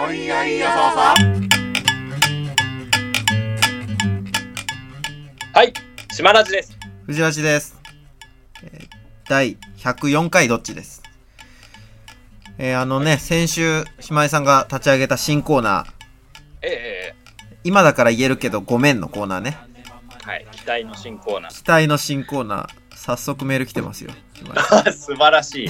[0.00, 1.14] おいやいやささ
[5.52, 5.72] はい、
[6.12, 6.78] 島ラジです。
[7.06, 7.76] 藤ラジです。
[8.62, 8.88] えー
[9.28, 11.02] 第104回どっちです。
[12.58, 15.86] えーあのね、先週、島井さんが立ち上げた新コーナー、
[16.62, 17.14] ええ
[17.64, 19.58] 今だから言えるけどごめんのコーナーね。
[20.22, 24.12] はい、期待の新コーナ期待の新コーナー、早速メール来てますよ。
[24.34, 24.92] 島井さんー。
[24.92, 25.68] 素晴らしい。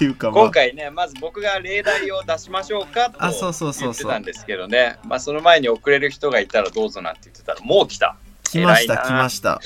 [0.00, 8.16] っていうか、まあ今、回ね、まず僕が例題を出しましょうかとあそうそうそうそう言ってたんですけどね、まあその前に遅れる人がいたらどうぞなんて言ってたら、もう来た。
[8.44, 9.60] 来ました、来ました。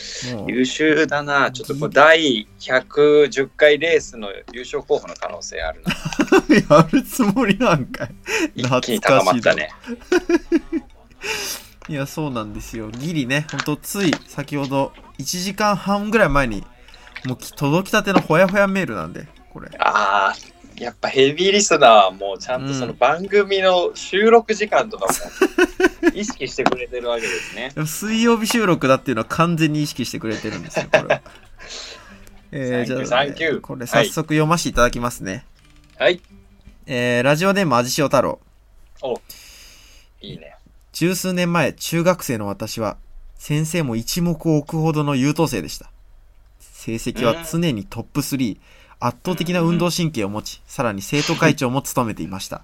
[0.49, 1.53] 優秀だな。
[1.53, 5.95] ちょっとこれ第110回レースの優勝候補の可能性あるな。
[6.77, 8.11] やるつもりなんかい。
[8.57, 9.71] 一気に高まったね。
[11.89, 12.91] いや、そうなんですよ。
[12.91, 16.65] ギリね、ほんとつい先ほど1時間半ぐらい前に、
[17.25, 19.71] もうき届きたてのほやほやメールなんで、これ。
[19.79, 20.35] ああ、
[20.77, 25.13] やっぱヘビーリスナーはもうちゃんとその番組の収録時間とかも
[26.13, 27.73] 意識してくれてるわけですね。
[27.87, 31.23] 水曜日収録だっていうのは完全に意識してくれてるんですよ、これは。
[32.51, 35.47] えー、じゃあ、サンキューサンキューこれ早速読ませていただきますね。
[35.97, 36.21] はい。
[36.87, 38.41] えー、ラジオネーム味塩太郎。
[39.03, 39.21] お
[40.21, 40.57] いいね。
[40.93, 42.97] 十数年前、中学生の私は、
[43.37, 45.91] 先生も一目を置くほどの優等生でした。
[46.61, 48.59] 成績は常にトップ3、
[49.01, 52.63] 圧倒的な運動神経を持ち、さらに生徒会長も務めていました。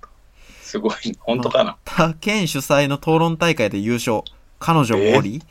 [0.63, 0.95] すごい。
[1.21, 1.77] 本当かな？
[1.85, 4.23] 他県主催の討論大会で優勝。
[4.59, 5.43] 彼女もおり、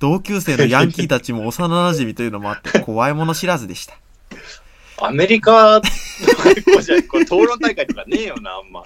[0.00, 3.96] 同級生のヤンキーたちも幼馴染というのもあって、怖いもの知らずでした。
[5.00, 8.82] アメリカの学校じゃ、これ討論大会とかねえよな、あんま。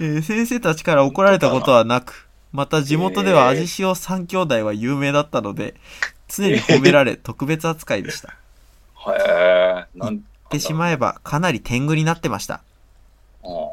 [0.00, 5.74] えー先生たちから怒られたことはなく、また地元では味塩三兄弟は有名だったので、
[6.28, 8.34] 常に褒められ 特別扱いでした。
[9.12, 9.86] へえ。
[9.94, 12.54] 言ってしまえばかなり天狗になってました。
[12.54, 12.64] うん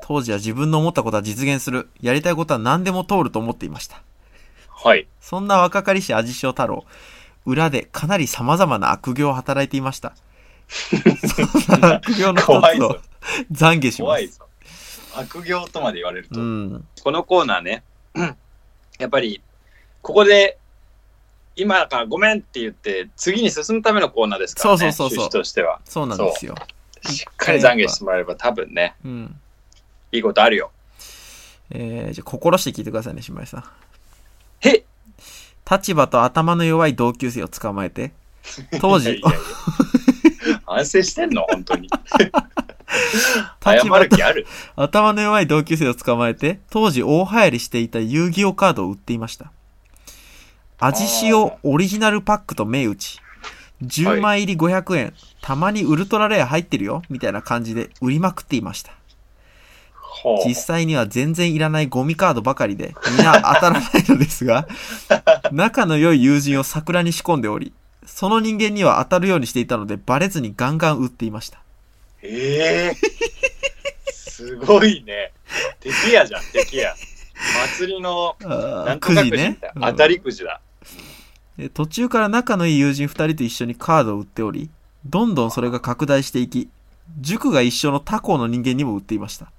[0.03, 4.01] 当時は自分の思ったことは実現する、やりたいことは何でも通ると思っていました。
[4.67, 5.07] はい。
[5.21, 6.83] そんな若かりし味塩太郎、
[7.45, 10.13] 裏でかなり様々な悪行を働いていました。
[10.67, 12.99] そんな悪行の一つを
[13.53, 14.01] 懺悔します。
[14.01, 14.45] 怖いぞ。
[15.15, 16.39] 悪行とまで言われると。
[16.39, 16.87] うん。
[17.01, 17.83] このコーナーね、
[18.15, 18.35] うん
[18.99, 19.41] やっぱり、
[20.01, 20.59] ここで、
[21.55, 24.79] 今だからごめんって言って、次に進むためのコーナーですからね。
[24.79, 25.79] そうそうそうそうとしては。
[25.85, 26.55] そうなんですよ。
[27.03, 29.35] しっかり懺悔してもらえれば多分ね、うん。
[30.11, 30.71] いいことあるよ。
[31.71, 33.63] えー、じゃあ心して聞いてくださいね、島井さん。
[34.61, 34.83] へっ
[35.69, 38.11] 立場と頭の弱い同級生を捕まえて、
[38.81, 39.31] 当時いやい、やい
[40.51, 41.89] や反省してんの本当に。
[43.63, 44.45] 謝る気ある？
[44.75, 49.51] 頭の弱い同級生を捕まえて、当時大流行りしていた遊戯王カードを売っていました。
[50.83, 53.19] 味塩オリジナルパックと銘打ち、
[53.83, 58.91] 10枚入り500円、たまにウルトラレア入ってるよ、みたいな感じで売りまくっていました。
[60.43, 64.67] 実際には全然いらないゴミカードばかりで、みんな当たらないのですが、
[65.53, 67.73] 仲の良い友人を桜に仕込んでおり、
[68.07, 71.59] その人間には当たるようにしていたので、バレずにガンガン売っていました。
[72.23, 75.31] ええすごいね。
[75.79, 76.95] 敵やじゃん、敵や。
[77.77, 80.55] 祭りの、なんとかくじね当たりくじだ。
[80.55, 80.70] で
[81.73, 84.69] 途中から仲のいい友人2人と一緒にカードを売っており、
[85.05, 86.69] どんどんそれが拡大していき、
[87.19, 89.51] 塾が一緒の他校の人間にも売っていました。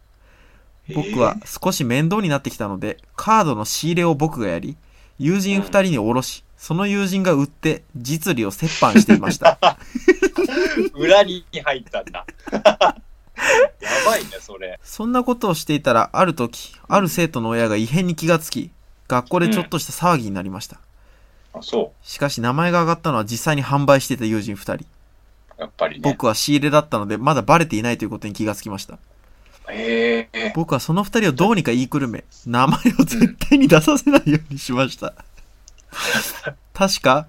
[0.94, 4.76] 僕は少し面倒になってきたので、カードの仕入れを僕がやり、
[5.18, 9.58] 友人2人におろし、その友人が売って実利を折半していました。
[10.94, 12.26] 裏に入ったんだ。
[12.52, 14.78] やばいね、それ。
[14.82, 18.70] そんなことをしていたら、ある時、ある生徒の親が異変に気がつき、
[19.08, 20.78] 学校でちょっとした騒ぎになりました。
[21.54, 24.74] あ、そしかし名前が挙がったのは実際に販売していた友人2人。
[24.74, 24.78] う。
[25.58, 26.00] やっぱりね。
[26.02, 28.98] 僕は仕入れだったので、まだバレていないということに気がつきました。
[29.70, 35.14] ええ僕はその二人をどうにか言いくるめ、名前を絶対に出させないようにしました。
[36.74, 37.28] 確か、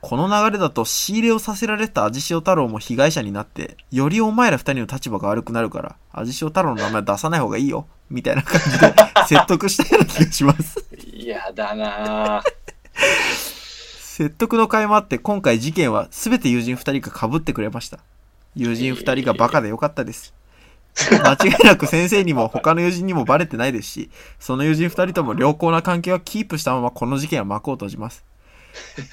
[0.00, 8.94] この流れだと仕入れをさせられた味塩太郎も被害者になって、よりお前ら二人の立場が悪くなるから、味塩太郎の名前は出さない方がいいよ、みたいな感じで
[9.26, 10.84] 説得したような気がします。
[11.12, 12.59] 嫌だなぁ。
[14.20, 18.00] 説得の甲斐もあって、今回事件は全て友人二人が被ってくれました。
[18.54, 20.34] 友人二人がバカでよかったです。
[21.10, 28.22] 間違いなく先生にも他の友人にもバレてないですし、その友人二人とも良好な関係をキープしたままこの事件は幕を閉じます。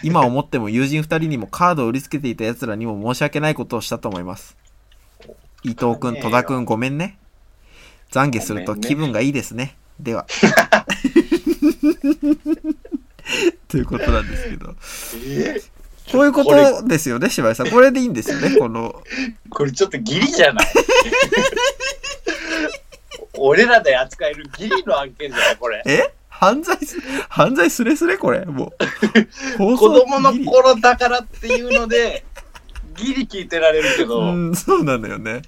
[0.04, 4.58] 今思っても友人二人にもカードを売りつけていた奴らにも申し訳ないことをしたと思います。
[5.64, 7.18] 伊藤くん、戸田くんごめんね。
[8.12, 9.78] 懺悔すると気分がいいですね。
[10.02, 10.26] では。
[13.68, 14.76] ということなんですけど。
[15.26, 15.62] え
[16.12, 17.70] こういうことですよね、柴井さん。
[17.70, 19.04] これでいいんですよね、この。
[19.50, 20.68] これちょっとギリじゃない
[23.38, 25.84] 俺らで扱えるギリの案件じゃないこれ。
[25.86, 26.14] え？
[26.30, 26.98] 犯罪す、
[27.30, 28.46] 犯罪すれすれこれ。
[28.46, 28.72] もう。
[29.58, 32.24] 放子供の頃だからっていうので、
[32.98, 35.42] ギリ聞いてられるけど、うん、そうなんだよね。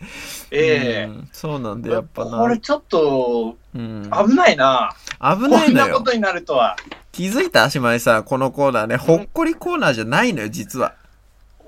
[0.52, 2.38] ええうんそうなんで、やっぱな。
[2.38, 4.96] これちょっとうん、危ないな。
[5.20, 5.88] 危こないのよ。
[5.88, 6.76] んなことになるとは。
[7.12, 10.96] 気づいた足前さん、このコーナーね、ほっこりコーナーじゃないのよ、実は。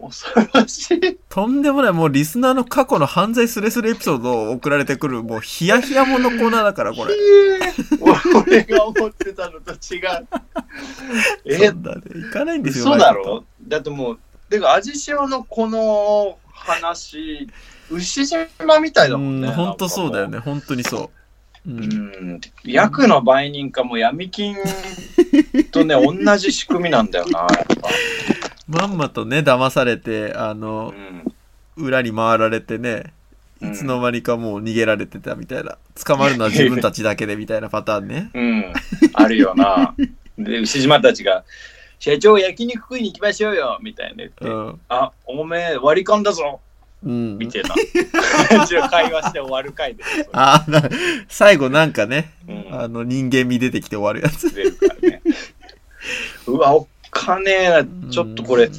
[0.02, 1.20] 恐ろしい。
[1.30, 7.14] とんでもない、もうリスナーの過去の犯罪スレスレエピソードを送られてくる、もうヒヤヒヤものコーナーだから、これ。
[8.34, 10.28] 俺が思ってたのと違う。
[11.46, 11.68] え？
[11.68, 12.86] そ、んなね、いかないんですよ。
[12.86, 14.20] 嘘だうまいころだってもう、
[14.52, 17.48] てか、味塩のこの話、
[17.90, 19.48] 牛島みたいだもんね。
[19.48, 21.10] ん、ほんとそうだよね、ほんとにそ
[21.66, 21.72] う。
[21.72, 22.42] う、うんん。
[22.64, 24.58] 役の売人かも闇金
[25.72, 27.48] とね、 同じ仕組みなんだよな。
[28.68, 31.34] まんまとね、騙されて、あうの、ん。
[31.78, 33.14] 裏に回られてね、
[33.62, 35.78] うんいつの間にかもう逃げられてたみたいな。
[36.04, 38.32] 捕まるのは自分たちだけでみたいなパターンね。
[38.34, 38.74] うん。
[39.14, 39.94] あるよな。
[40.36, 41.44] で、牛島たちが、
[42.02, 44.82] 社長焼肉食いに行きましょうよみたいな言って、うん。
[44.90, 46.60] あ、おめえ割り勘だぞ
[47.04, 47.38] うん。
[47.38, 47.70] みたいな
[48.50, 50.04] 感じの会話して終わる回で。
[50.34, 50.82] あな
[51.30, 54.52] 最後なんかね、うんあの人間味出てきて終わるやつ。
[54.52, 55.22] 出るからね。
[56.48, 57.86] うわ、おっかねえな。
[58.10, 58.74] ちょっとこれうん、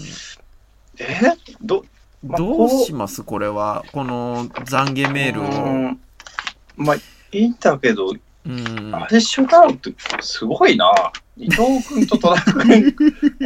[0.99, 1.21] え？
[1.63, 1.85] ど、
[2.27, 3.23] まあどうします？
[3.23, 3.85] これは。
[3.93, 5.49] この懺悔メールうを。
[5.91, 6.01] ん
[6.77, 7.03] まあ、い
[7.39, 8.13] いんだけど、
[8.45, 8.95] うん。
[8.95, 10.93] あれしょだろうってすごいな。
[11.37, 12.95] 伊藤君と戸田君、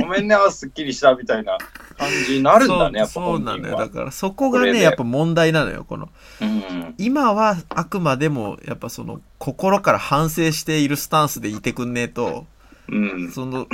[0.01, 1.57] ごめんね、あすっきりしたみたいな
[1.97, 3.79] 感じになるんだね、やっぱそう本なんだよ。
[3.79, 3.89] だ。
[3.89, 5.85] からそこがね、やっぱ問題なのよ。
[5.89, 6.09] この、
[6.41, 6.95] うん。
[6.99, 12.47] 今はあくまでも、やっぱその、心から反省しているスタンスでいてくんねえと、
[12.89, 13.31] うん。
[13.33, 13.67] その、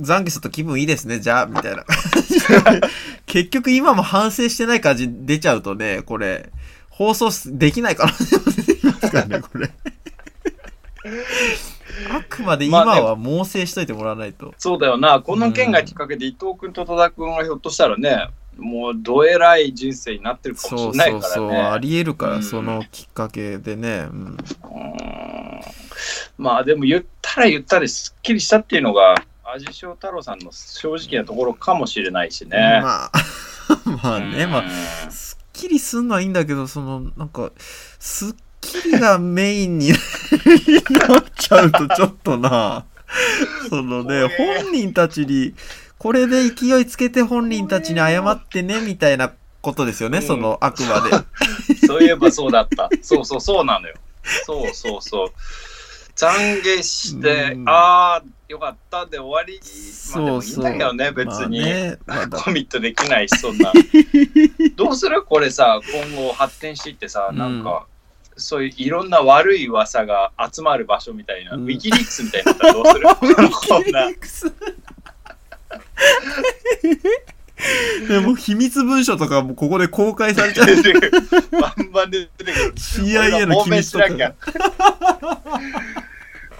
[0.00, 1.84] 懺悔すると気分いいですね、じゃあ、みたいな。
[3.26, 6.50] 結局今も反省してない感じ出ちゃうとね、これ、
[6.90, 8.12] 放送できないか
[9.12, 9.70] らね、 これ。
[12.10, 14.54] あくまで今は猛省しといてもらわないと。
[14.58, 15.20] そうだよな。
[15.20, 21.58] この件がきっかけで伊藤君と戸田君はひょっとしたらね、もうどえらい人生になってるかもしそうれないからそうそう、ね。
[21.58, 24.08] ありえるから、うんそのきっかけでね。
[24.10, 24.38] うんん
[26.36, 32.80] まあでも言ったら言ったですっきりしたっていうのが味塩太郎さんの正直なところかもしれないしね。
[32.82, 33.12] まあ、
[34.02, 34.64] まあね、まあ、
[35.06, 35.10] あ。
[35.10, 37.50] すっきりすんのはいいんだけど、その、なんか、
[37.98, 39.98] すっきりがメインになっ
[41.36, 42.84] ちゃうとちょっとな、
[43.68, 45.54] そのね、本人たちに、
[45.98, 51.86] これで勢いつけて本人たちに謝ってね、みたいなことですよね、うんその、あくまで。
[51.86, 52.88] そういえばそうだった。
[53.02, 53.94] そうそうそうなのよ。
[54.44, 55.32] そうそうそう。
[56.16, 59.60] 懺悔して、うんああ、よかったで終わり。
[60.14, 60.64] まあでもいいんそうそう。
[60.64, 61.60] だけどね、別まあに。
[61.60, 63.72] ね、まだコミットできないし、そんな。
[64.76, 65.22] どうする？
[65.22, 65.80] これさ、
[66.14, 67.86] 今後発展していってさ、なんか、
[68.38, 73.04] そういういろんな悪い噂が集まる場所みたいな、うんウィキリークスみたいになったらどうする？
[73.68, 74.08] こんな。
[78.08, 80.66] でも秘密文書とかもここで公開されちゃう。
[81.60, 82.72] バンバン出てくる。
[82.76, 84.06] CIA の機密とか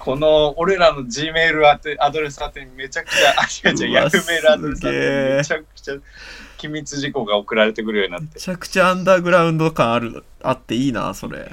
[0.00, 1.78] この俺らの G メールア
[2.10, 5.94] ドレス宛てにめちゃくちゃ、あ、違う違う、ヤメールアドレス宛てめちゃくちゃ
[6.58, 8.38] 機密事項が送られてくるようになっめて。
[8.38, 11.50] ちゃくちゃアンダーグラウンド感ある、あっていいな、それ。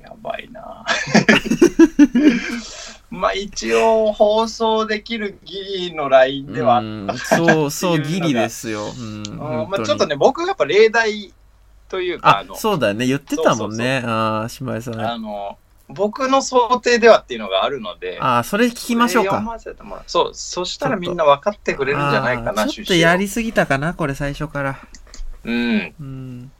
[0.00, 0.84] やばいな
[3.10, 8.86] まあ一応放送できるギリのラインではあっうんたそう、そう、ギリですよ。
[8.86, 9.22] うん。
[9.38, 11.32] まあちょっとね、僕がやっぱ例題
[11.88, 13.06] というか、あそうだよね。
[13.06, 14.02] 言ってたもんね。
[14.04, 15.00] ああ、島井さん。
[15.00, 15.58] あの、
[15.92, 19.42] 僕の想定ではっていうのがあるので、ああ、それ聞きましょうか。
[20.06, 24.78] そう、そしたらみんな分かってくれるんじゃないかな、ちょっとやりすぎたかな、これ最初から。
[25.44, 25.94] うん。
[26.00, 26.52] うん。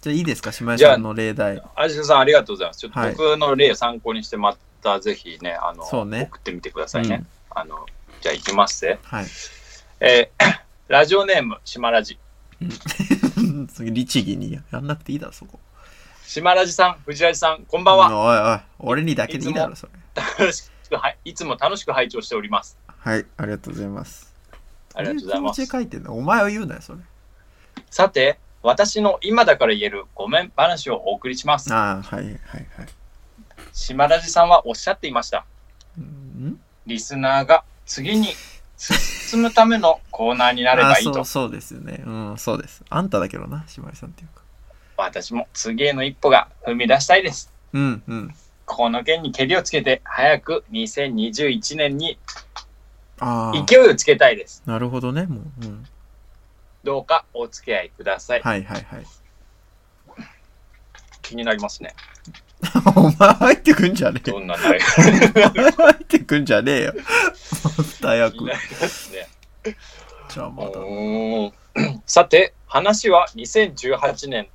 [0.00, 1.62] じゃあいいですか、島井さんの例題。
[1.74, 2.80] アジさんありがとうございます。
[2.80, 7.16] ちょっとはい僕の例を参考にしてまたぜひね、あの、そうね送ってみてくださいね。
[7.16, 7.26] うん
[7.58, 7.86] あの、
[8.20, 8.98] じゃあ行きますね。
[9.02, 9.26] はい。
[10.00, 12.16] えー ラジオネーム、島ラジ。
[13.74, 15.58] 次、律儀にやんなくていいだろ、そこ。
[16.26, 18.08] 島ラジさん、藤ラジさん、こんばんは。
[18.08, 19.92] おいおい、俺にだけでいいだろ、それ。
[20.40, 22.76] 楽しくはいいつも楽しく拝聴しております。
[22.88, 24.34] はい、ありがとうございます。
[24.94, 26.98] ありがとうございます書いてんだお前は言うなよ、それ。
[27.90, 31.72] さて、私の今だから言えるごめん話をお送りします。
[31.72, 32.36] ああ、はい、はい、はい。
[33.72, 35.46] 島ラジさんはおっしゃっていました。
[35.96, 36.60] うん？
[36.86, 38.34] リスナーが次に
[38.76, 41.14] 進むためのコーナーになれあばいいと。
[41.14, 42.02] そうそうですよね。
[42.04, 42.82] うん、そうです。
[42.90, 44.42] あんただけどな、島井さんっていうか。
[44.96, 47.52] 私も次への一歩が踏み出したいです。
[47.72, 48.34] うん、うん。
[48.64, 52.18] この件にけりをつけて、早く2021年に
[53.66, 54.62] 勢いをつけたいです。
[54.66, 55.64] なるほどね、もう。
[55.64, 55.86] うん。
[56.84, 58.42] どうかお付き合いください。
[58.42, 59.06] はい、はい、はい。
[61.22, 61.94] 気になりますね。
[62.94, 64.30] お前入ってくんじゃねえ。
[64.30, 66.92] どんな入ってくんじゃねえよ。
[66.94, 67.04] もっ
[68.00, 68.52] たいなくにな。
[68.52, 69.28] りますね。
[70.28, 70.78] じゃあまた。
[70.78, 71.52] うーん
[72.06, 74.48] さて、話は2018年の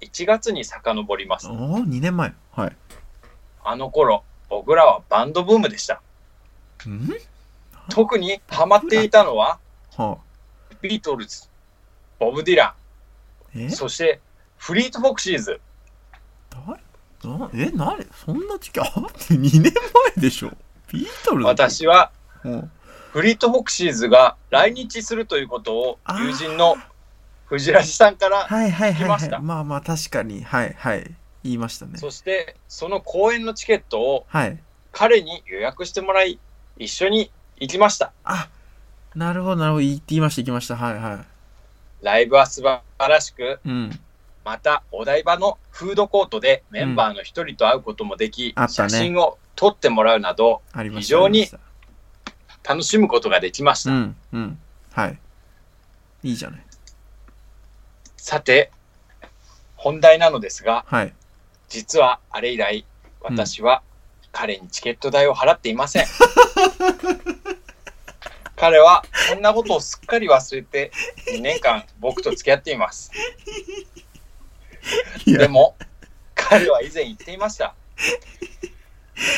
[0.00, 1.48] 1月に遡ります。
[1.48, 2.34] おお、2年前。
[2.52, 2.76] はい。
[3.64, 6.00] あの頃、僕らはバンドブームでした。
[6.88, 7.10] ん？
[7.88, 9.58] 特にハマっていたのは、
[9.96, 10.18] は
[10.82, 11.48] ビートルズ、
[12.18, 12.74] ボブ・ディラ
[13.54, 14.20] ン、そして
[14.56, 15.60] フリート・フォクシーズ。
[16.50, 16.86] 誰？
[17.24, 19.72] なえ、なれそんな時期 あって2年前
[20.16, 20.52] でしょ
[20.92, 22.12] ビートルズ私は
[22.44, 22.70] うん
[23.10, 26.76] フリート・フォクシーズが来日するということを友人の
[27.46, 29.04] 藤ラジさんから、はいはいはい、はい。
[29.04, 30.42] 来ましたまあまあ確かに。
[30.42, 31.14] はいはい。
[31.44, 31.92] 言いましたね。
[31.96, 34.58] そしてその公演のチケットをはい。
[34.92, 36.38] 彼に予約してもらい、
[36.78, 38.12] 一緒に行きました。
[38.24, 38.48] あ、
[39.14, 39.84] なるほどなるほど。
[39.84, 40.76] 言って言いました言いました。
[40.76, 41.24] はいは
[42.02, 43.68] ライブは素晴らしく、い。
[43.68, 44.00] うん。
[44.44, 50.62] またお台場のフードコートでメンバーの一人と会うこともでき、あったね写真を撮ってもらうなど。
[50.74, 51.46] 非常に
[52.66, 53.90] 楽しむことができました。
[53.90, 54.58] うんうん。
[54.92, 55.18] はい。
[56.22, 56.65] いいじゃない。
[58.26, 58.72] さて、
[59.76, 61.14] 本題なのですが、はい。
[61.68, 62.84] 実はあれ以来、
[63.20, 63.84] 私は
[64.32, 66.06] 彼にチケット代を払っていません。
[68.56, 70.90] 彼はこんなことをすっかり忘れて
[71.28, 73.12] 2年間僕と付き合っています。
[75.24, 75.76] でも、
[76.34, 77.76] 彼は以前言っていました。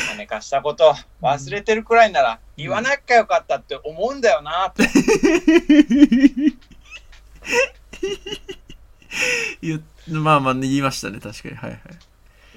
[0.09, 4.81] 金貸したこと忘れてるくらいなら言わなきゃよかったって思うんだよなと。
[9.61, 11.19] 言っまあまあ言いましたね。
[11.19, 11.55] 確かに。
[11.55, 11.79] はいはい。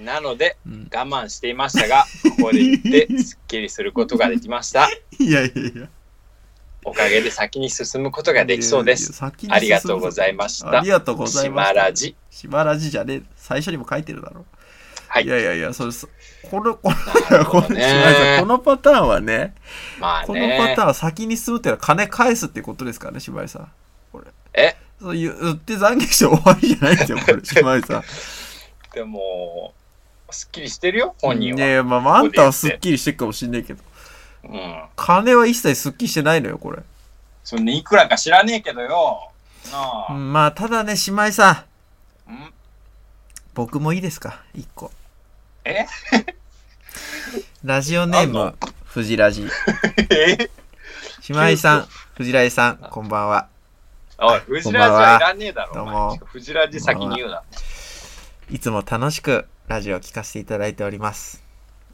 [0.04, 2.04] なのでうん、我慢していましたが、
[2.36, 4.88] ここで言ってすっきりすることができました。
[5.18, 5.88] いやいやいや。
[6.84, 9.02] おかげで先に進むことができそうです。
[9.02, 11.74] いやいや先にありがとうございましたありがとうございました。
[11.74, 12.16] 島ラジ。
[12.30, 13.22] 島ラジじゃねえ。
[13.36, 14.44] 最初にも書いてるだろ。
[15.12, 16.08] はいいやいやいや、それそ、
[16.50, 16.96] この、この、
[17.44, 19.54] このパターンはね、
[20.00, 20.86] まあこのパねターン。
[20.88, 23.72] は先に進むっていうのは金返すっていうことですからね、島井さん。
[24.10, 24.26] これ。
[24.54, 24.74] え？
[25.12, 28.04] 言言って懺悔して終わりじゃないですよ、これ、 島井さん。
[28.94, 29.74] でも、
[30.30, 31.58] すっきりしてるよ、本人は。
[31.58, 33.82] いやいや、まあまあ、あんたはすっきりしてるかもしんないけど。
[34.44, 34.82] うん。
[34.96, 36.82] 金は一切すっきりしてないのよ、これ。
[37.44, 39.30] そんないくらか知らねえけどよ。
[39.72, 40.12] なあ。
[40.12, 41.64] うんまあ、ただね、島井さ
[42.28, 42.30] ん。
[42.30, 42.52] うん？
[43.54, 44.40] 僕もいいですか？
[44.54, 44.90] 一個。
[45.64, 45.86] え？
[47.64, 48.56] ラジオネーム、
[48.86, 49.46] 藤ラジ。
[50.10, 50.50] え？
[51.20, 53.48] 島井さん、藤ラジさん、こんばんは。
[54.24, 55.74] おい、フジラジはいらねえだろ。
[55.74, 57.42] どうもお前フジラジ先に言うな。
[58.52, 61.42] いつも楽しくラジオを聞かせていただいております。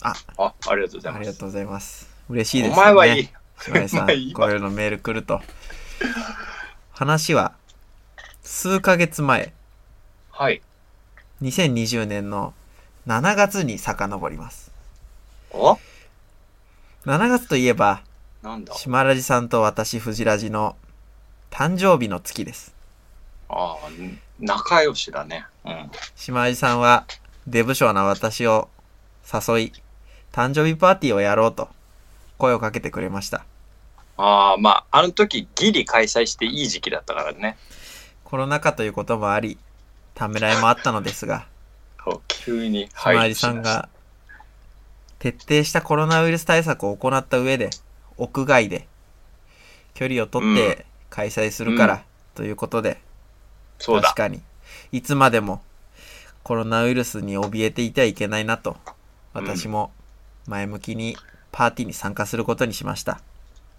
[0.02, 1.20] あ、ありがとうございあます。
[1.22, 2.06] りがとうございます。
[2.28, 2.76] 嬉しいですね。
[2.76, 3.28] 前はいい。
[3.62, 5.40] 島井さん、こういうのメール来ると。
[6.92, 7.54] 話は、
[8.42, 9.54] 数ヶ月前、
[10.30, 10.60] はい。
[11.40, 12.52] 2020年の
[13.06, 14.70] 7月に遡ります。
[15.50, 15.78] お
[17.06, 18.02] ？7月といえば、
[18.42, 18.74] なんだ？
[18.74, 20.76] 島ラジさんと私、藤ラジの
[21.50, 22.74] 誕生日の月です。
[23.48, 25.46] ああ、ん仲良しだね。
[25.64, 25.90] うん。
[26.14, 27.06] 島ラジさんは、
[27.46, 28.68] デブ症な私を
[29.24, 29.72] 誘い、
[30.32, 31.68] 誕生日パーティーをやろうと、
[32.36, 33.44] 声をかけてくれました。
[34.16, 37.56] ああ、まあ、あの時ギリ開催していい時期だったからね。
[38.24, 39.58] コロナ禍ということもあり、
[40.14, 41.46] ためらいもあったのですが、
[42.28, 43.88] 急に入りさんが、
[45.18, 47.70] 徹底したコロナウイルス対策を行った上で、
[48.16, 48.86] 屋外で、
[49.94, 52.00] 距離をとって開催するから、うん
[52.34, 53.00] ということで、
[53.80, 54.14] そうだ確。
[54.14, 54.40] かに、
[54.92, 55.60] いつまでも
[56.44, 58.76] コロナウイルスに怯えていてはいけないなと、
[59.32, 59.90] 私も
[60.46, 61.16] 前向きに
[61.50, 63.20] パーティーに参加することにしました。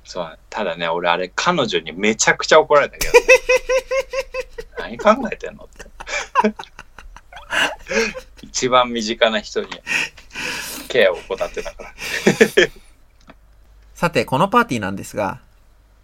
[0.04, 3.20] そうただね、俺あれ、彼女にめちゃくちゃ怒られたけど、ね、
[4.98, 5.86] 何考えてんのって。
[8.42, 9.70] 一番身近な人に
[10.90, 11.94] ケアを怠ってたから。
[13.94, 15.40] さて、このパーティーなんですが、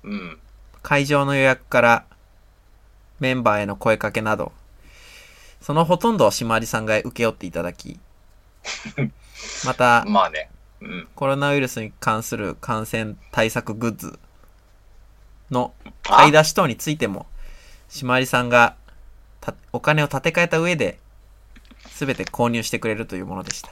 [0.04, 0.40] うん。
[0.86, 2.06] 会場の予約から
[3.20, 4.52] メンバーへの声かけなど、
[5.60, 8.00] そのほとんどをしまりさんが請け負っていただき、
[9.66, 10.52] また、まあね。
[10.82, 11.08] うん。
[11.16, 14.20] コロナウイルスに関する感染対策グッズ
[15.50, 15.74] の
[16.08, 17.26] あ買い出し等についても、
[17.90, 18.76] しまりさんが
[19.42, 21.00] たお金を立て替えた上で、
[21.90, 23.72] すべて購入してくれるというものでした。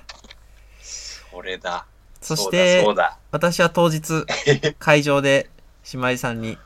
[0.82, 1.86] それだ。
[2.22, 2.84] そして
[3.30, 4.26] 私は当日、
[4.80, 5.52] 会場で
[5.84, 6.58] しまりさんに、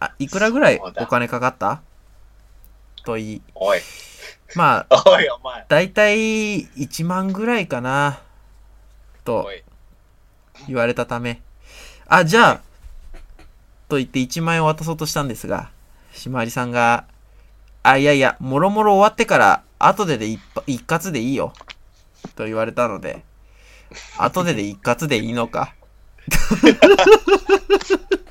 [0.00, 1.80] あ、いくらぐらいお金かかった？
[3.04, 3.78] と言い、おい、
[4.54, 5.64] まあ、 おい、お前。
[5.68, 8.20] だいたい1万ぐらいかな、
[9.24, 9.48] と
[10.66, 11.40] 言われたため、
[12.08, 12.60] あ、じゃあ、
[13.88, 15.70] と言って1万円を渡そうとしたんですが、
[16.12, 17.04] しまりさんが、
[17.84, 21.52] あ、いやいや、もろもろ終わってから、後でで一ぱ一括でいいよ。
[22.34, 23.22] と言われたので、
[24.18, 25.74] 後でで一括でいいのか。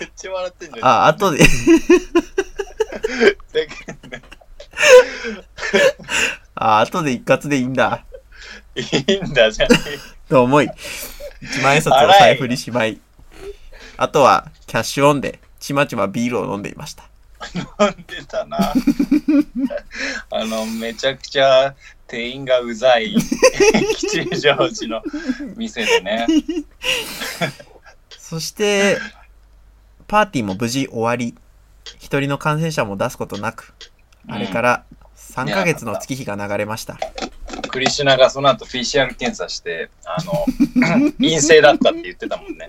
[0.00, 0.86] めっちゃ笑ってんじゃん。
[0.86, 1.46] あ、後で、だ
[3.52, 4.22] けどね
[6.54, 8.04] あ、後で一括でいいんだ。
[8.74, 9.68] いいんだじゃん。
[10.28, 10.70] と思い、
[11.42, 13.00] 一万円札を財布にしまい、
[13.96, 17.04] あとはキャッシュオンでちまちまビールを飲んでいました。
[17.80, 18.58] 飲んでたな。
[20.30, 21.74] あの、めちゃくちゃ
[22.06, 23.14] 店員がうざい
[23.96, 25.02] 吉祥寺の
[25.56, 26.26] 店でね。
[28.30, 28.96] そして、
[30.06, 31.34] パーティーも無事終わり、
[31.98, 33.74] 一人の感染者も出すことなく、
[34.28, 34.84] あれから
[35.16, 36.96] 3ヶ月の月日が流れました。
[37.72, 40.46] クリシュナがその後 PCR 検査して、あの、
[41.18, 42.68] 陰性だったって言ってたもんね。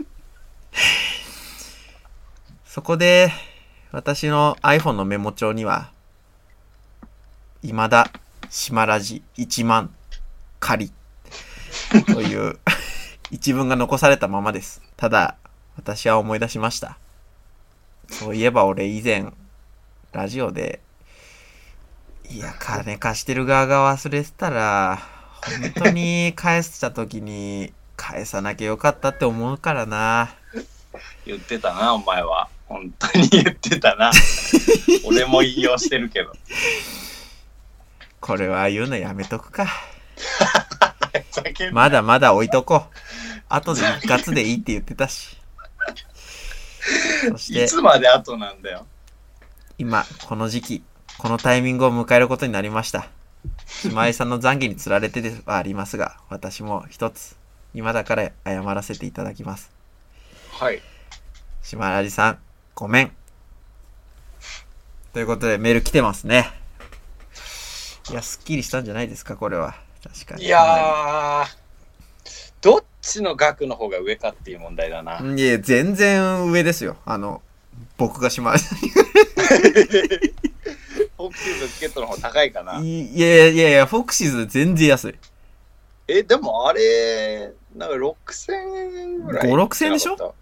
[2.66, 3.32] そこで、
[3.92, 5.92] 私の iPhone のメモ帳には、
[7.62, 8.12] 未だ、
[8.50, 9.94] 島ラジ1万
[10.60, 10.92] 仮
[12.12, 12.58] という
[13.30, 14.82] 一文が残されたままです。
[14.98, 15.36] ただ、
[15.84, 17.00] 私は思い出しました。
[18.08, 19.26] そういえば俺以前、
[20.12, 20.80] ラジオで、
[22.30, 25.00] いや、金貸してる側が忘れてたら、
[25.76, 30.36] 本当に返した時に返さなきゃよかったって思うからな。
[31.26, 32.48] 言ってたな、お前は。
[32.68, 34.12] 本当に言ってたな。
[35.04, 36.32] 俺も引用してるけど。
[38.20, 39.68] これは言うのやめとくか。
[41.74, 42.98] まだまだ置いとこう。
[43.50, 45.41] 後で一括でいいって言ってたし。
[47.30, 48.86] そして、いつまで後なんだよ。
[49.78, 50.84] 今、この時期、
[51.18, 53.08] このタイミングを迎えることになりました。
[53.68, 57.36] 島井さんの懺悔につられてではありますが、私も一つ、
[57.74, 59.72] 今だから謝らせていただきます。
[60.52, 60.82] はい。
[61.64, 62.40] 島ラジさん、
[62.76, 63.12] ごめん。
[65.14, 66.52] ということで、メール来てますね。
[68.10, 69.76] いや、すっきりしたんじゃないですか、これは。
[70.04, 70.46] 確かに。
[70.46, 71.61] いやー、
[72.62, 75.20] どっちの額の方が上かっていう問題だな。
[75.36, 76.98] いや、全然上ですよ。
[77.06, 77.42] あの、
[77.98, 82.80] 僕が島井さんにフォクシーズチケットの方が高いかな。
[82.80, 85.16] いやいやいや、フォクシーズ全然安い。
[86.08, 89.50] え、でもあれ、なんか6000円ぐらい。
[89.50, 90.36] 5 6000円でしょ？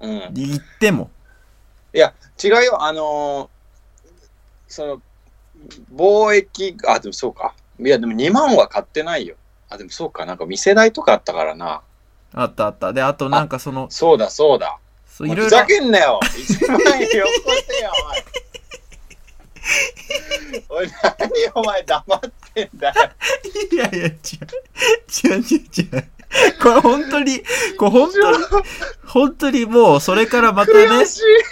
[0.00, 0.30] うん。
[0.32, 1.10] 言っても。
[1.92, 2.82] いや、違うよ。
[2.82, 3.48] あのー
[4.70, 5.02] その、
[5.94, 7.54] 貿易、あ、でもそうか。
[7.80, 9.34] いや、でも2万は買ってないよ。
[9.68, 10.24] あ、でもそうか。
[10.24, 11.82] なんか店代とかあったからな。
[12.34, 12.92] あったあった。
[12.92, 14.78] で、あとなんかその、そうだ、そうだ。
[15.06, 15.66] そういろいろふざ。
[15.66, 17.92] けんなよ !1 万円よこせよ、
[20.70, 20.84] おい。
[20.84, 22.20] おい、何お前黙っ
[22.54, 22.94] てんだよ。
[23.72, 24.12] いやいや、違う。
[25.26, 26.04] 違う違う違う。
[26.62, 27.42] これ本当に、
[27.78, 28.38] これ本当に、
[29.06, 30.86] 本当にもう、それからまたね。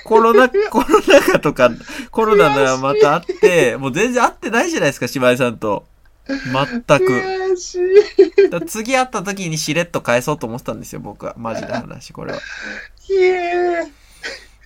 [0.05, 1.71] コロナ、コロナ禍とか、
[2.11, 5.87] コロナがまたあって、もう全然会ってないじゃないですか、島井さんと。
[6.29, 6.93] 全く。
[6.93, 8.51] 悔しい。
[8.51, 11.35] だ次会った時にしれっと返そうと思ってたんですよ、僕は。
[11.37, 12.41] マジな話、これは。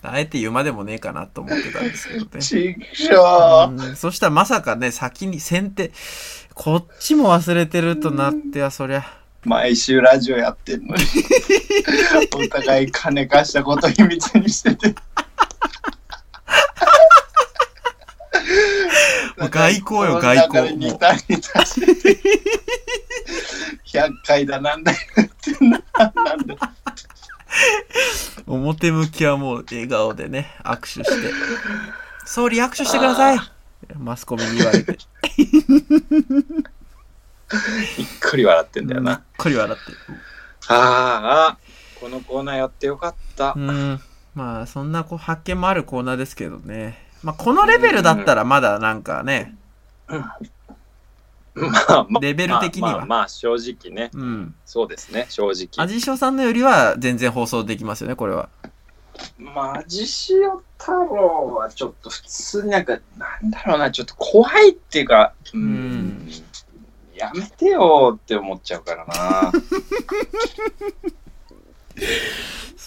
[0.02, 2.40] あえて言うまでもねえかなと思ってたんですけどね。
[2.40, 3.74] ちくしょう。
[3.74, 5.92] うんそしたらまさかね、先に先手、
[6.54, 9.04] こっちも忘れてるとなっては、そりゃ。
[9.44, 11.02] 毎週ラジオやってんのに。
[12.34, 14.88] お互い金貸したこと秘密にしてて。
[14.88, 14.96] もう
[19.48, 22.20] 外交よ外交この中でニタニタしてて。
[23.86, 25.82] 100回だなんだよってな
[26.24, 26.56] なんだ。
[28.46, 31.04] 表向きはもう笑顔でね、握手して。
[32.24, 33.38] 総理握手してください
[33.96, 34.98] マスコミに言われて。
[37.98, 39.16] びっくり笑ってんだよな。
[39.16, 39.92] びっくり笑って。
[40.68, 41.58] ああ、
[42.00, 43.54] このコーナーやってよかった。
[43.56, 44.00] うん。
[44.34, 47.09] まあ、そんなこう発見もあるコーナーですけどね。
[47.22, 49.56] まあ、このレベルだったらまだなんかね、
[51.54, 54.10] まあ、まあ、レベル的にはまあ、まあまあ正直ね。
[54.14, 54.54] うん。
[54.64, 55.68] そうですね、正直。
[55.76, 58.48] 味塩さんのよりは全然放送できますよね、これは。
[59.38, 66.30] マジ塩太郎はちょっと普通になんか、なんだろうな、ちょっと怖いっていうか、うーん、
[67.14, 69.52] やめてよって思っちゃうからな。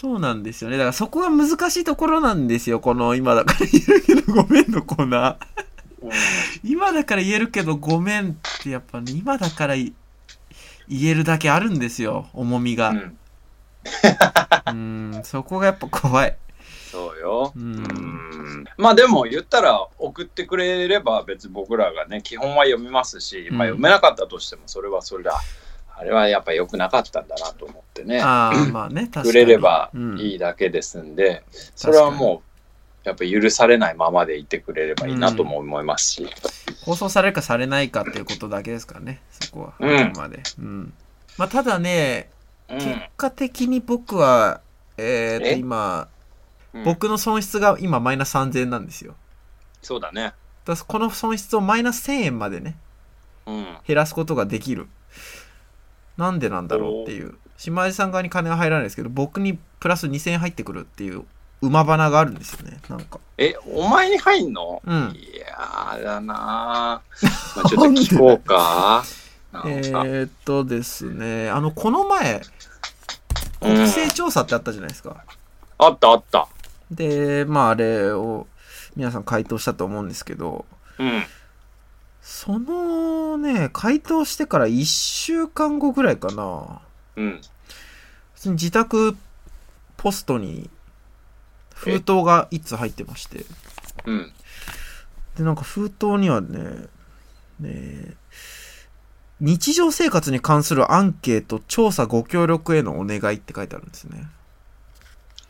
[0.03, 0.75] そうなんですよね。
[0.75, 2.81] だからそこが難しいところなんですよ。
[2.81, 6.11] この今だから言えるけどごめんのコーナー。
[6.61, 9.93] 今だから言えるけどごめんってやっぱ、ね、今だからい
[10.89, 12.27] 言えるだけあるんですよ。
[12.33, 12.89] 重みが。
[12.89, 13.17] うん、
[15.15, 16.35] うん、そこがやっぱ怖い。
[16.91, 17.53] そうよ。
[17.55, 25.39] ううんんまあでも言ったら送ってくれれば別に僕らがね基本は読みますし、まあ、読めなかったとしてもそれはそれだ
[25.95, 29.27] あれはやっぱ良くなかったんだなと思ってねああ、まあね、確かに。
[29.27, 31.43] くれればうんいいだけですんで、
[31.75, 32.41] それはも
[33.03, 36.27] やっぱ許されないままでいてくれればいいなとも思いますし。
[36.85, 39.73] 放送されるかされないかっていうことだけですからね、そこは。
[39.79, 40.41] うんまで。
[40.57, 40.93] うん。
[41.37, 42.29] まあ、ただね、
[42.69, 44.61] うん結果的に僕は、
[44.97, 45.53] えー、と、え？
[45.55, 46.07] 今、
[46.73, 49.13] うん僕の損失が今マイナス3000円なんですよ。
[49.83, 50.33] そうだね。
[50.65, 52.77] だこの損失をマイナス1000円までね、
[53.45, 53.77] うん。
[53.85, 54.87] 減らすことができる。
[56.17, 57.35] なんでなんだろうっていう。
[57.57, 61.23] 島地さん側に金が入らないですけど、僕にプラス2000円入ってくるっていう
[61.61, 63.19] 馬花があるんですよね、なんか。
[63.37, 64.81] え、お前に入んの？
[64.85, 67.25] うんいやーだなー
[67.57, 69.03] まあちょっと聞こうか。
[69.65, 72.41] えー、っとですね、あの、この前、うん
[73.63, 75.23] 国勢調査ってあったじゃないですか。
[75.77, 76.49] あったあった。
[76.91, 78.45] で、まああれを
[78.97, 80.65] 皆さん回答したと思うんですけど、
[80.99, 81.23] うん。
[82.25, 86.79] そのね、回答してから1週間後ぐらいかな、
[87.17, 87.41] うん。
[88.33, 89.17] 普通に自宅
[89.97, 90.69] ポストに
[91.75, 93.45] 封筒が1つ入ってまして、
[94.05, 94.31] うん。
[95.37, 96.87] で、なんか封筒にはね、
[97.59, 98.13] ね
[99.41, 104.27] 日常生活に関するアンケート、調査ご協力へのお願いって書いてあるんですね。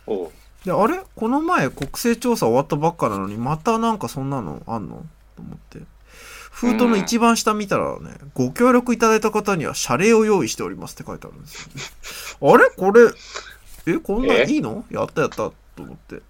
[0.07, 0.31] おう
[0.65, 1.03] で、あれ？
[1.15, 5.05] この前国勢調査終わったばっかなのに、またなんかそんなのあんの？
[5.35, 5.79] と思って。
[6.53, 12.53] 封筒の一番下見たらね、ご協力いただいた方には謝礼を用意しておりますって書いてあるんですよ、ね。
[12.53, 12.69] あれ？
[12.69, 13.11] これ、
[13.87, 14.85] え、こんないいの？
[14.91, 16.21] やったやったと思って。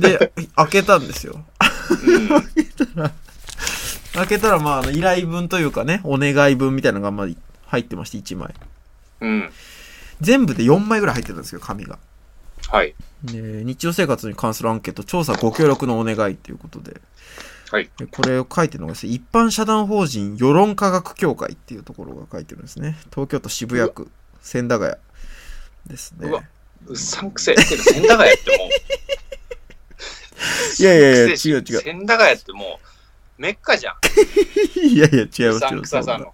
[0.00, 1.44] で、開けたんですよ。
[2.06, 2.28] うん。
[4.14, 7.28] 開けたら、まあ、あの依頼文というかね、お願い文みたいなのがまあ
[7.66, 8.54] 入ってまして、1枚。
[9.20, 9.52] うん。
[10.22, 11.98] 全部で4枚ぐらい入ってるんですよ、紙が。
[12.68, 12.94] はい。
[13.22, 17.00] で日常生活に関するアンケート、調査ご協力のお願いということで。
[17.70, 17.90] はい。
[17.98, 22.96] でこれを書いてるのがですね、一般社団法人世論科学協会っていうところが書いてるんですね。
[23.10, 24.98] 東京都渋谷区、千駄ヶ谷
[25.86, 26.32] ですねう。
[26.32, 26.42] わ
[26.86, 27.54] うっさんくせえ。
[27.56, 28.68] けど、 千駄ヶ谷ってもう。
[30.80, 32.80] いやいやいや違う違う千駄ヶ谷っても
[33.38, 33.96] う、メッカじゃん。
[34.80, 36.32] いやいや、違いうますさんくささの。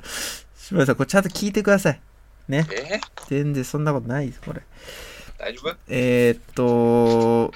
[0.56, 2.00] 島田さん、これちゃんと聞いてください。
[2.48, 2.66] ね。
[2.70, 4.62] え全然そんなことないです、これ。
[5.38, 5.76] 大丈夫？
[5.88, 7.52] えーっと、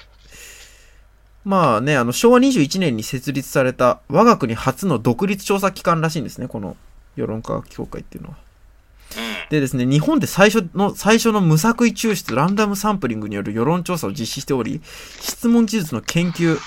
[1.45, 6.75] まあね、あの、昭和21年に設立された我が国初の独立調査機関らしいんですね、この
[7.15, 8.35] 世論科学協会っていうのは。
[8.35, 14.81] うでですね、日本で最初の、最初の無作為抽出、ランダムサンプリングによる世論調査を実施しており、
[15.21, 16.59] 質問技術の研究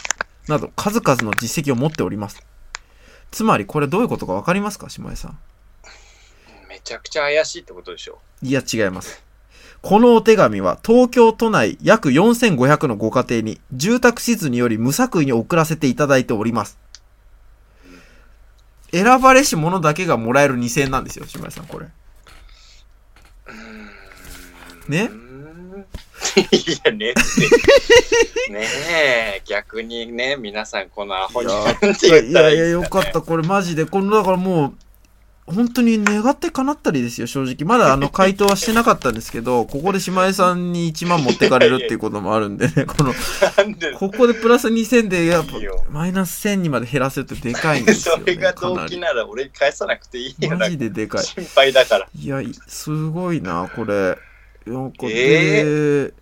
[0.49, 2.45] など数々の実績を持っております。
[3.31, 5.31] つまり、これどういうことかわかりますか島江さん。
[5.33, 5.39] ん？
[6.69, 8.19] めちゃくちゃ怪しいってことでしょ。
[8.43, 9.23] いや、違います。
[9.83, 16.79] このお手紙は東京都内約4500のご家庭に住宅地図により無作為に送らせていただいております。
[18.93, 21.87] 選ばれし者だけがもらえる2000円なんですよ、島井さん、これ。
[24.89, 25.11] ね？
[26.37, 28.53] いや、ねって。
[28.53, 28.67] ね
[29.37, 31.53] え、逆にね、皆さんこのアホにい
[32.33, 33.21] やいや、よかった。
[33.21, 33.85] これマジで。
[33.85, 34.75] この、だからもう、
[35.45, 37.69] 本当に願って叶ったりですよ、正直。
[37.69, 43.13] まだあの回答はしてなかったんですけど、 ここで島江さんに1万持ってかれるっていうこともあるんでね、この、
[43.57, 45.53] なんでここでプラス2000で、やっぱ
[45.91, 48.27] マイナス1000にまで減らせるってでかいんですよ、そね。
[48.35, 48.87] れが動。
[48.87, 51.25] 機なら俺に返さなくていいよマジででかい。
[51.25, 52.09] 心配だから。
[52.17, 54.17] いや、いすごいな、これ。
[54.65, 56.15] なんか、えで、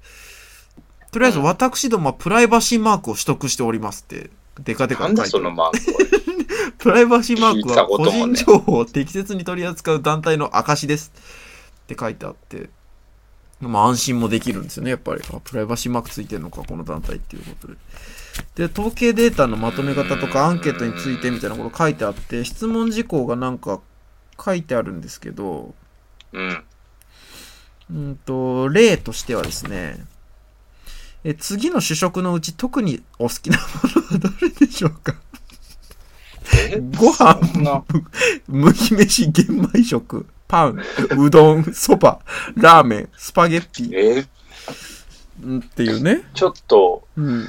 [1.12, 4.30] とりあえず私どもはプライバシーマークを取得しておりますって、
[4.60, 5.44] デカデカなんだ書いてある。
[5.44, 6.29] そのマーク
[6.78, 11.12] プライバシーマークは個人情報を適切に取り扱う団体の証です
[11.84, 12.70] って書いてあって、
[13.60, 15.22] まあ安心もできるんですよね、やっぱり。
[15.32, 17.74] あプライバシーマークついてるのか、この団体っていうことで。
[18.54, 23.80] で、統計データのまとめ方とかアンケートについてみたいなこと書いてあって、質問事項がなんか
[24.42, 25.74] 書いてあるんですけど、
[26.32, 26.64] うん。
[27.90, 30.04] うんと、例としてはですね、
[31.22, 35.14] え次の主食のうち特にお好きなものはどれでしょうか？
[35.29, 35.29] え
[36.98, 37.40] ご飯
[38.48, 40.78] 麦飯、玄米食、パン、
[41.18, 42.20] うどん、そば、
[42.56, 44.26] ラーメン、スパゲッティえ
[45.42, 46.22] うんっていうね。
[46.34, 47.46] ちょっとうん。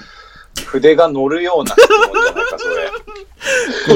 [0.66, 2.90] 筆が乗るような質問じゃないか、それ。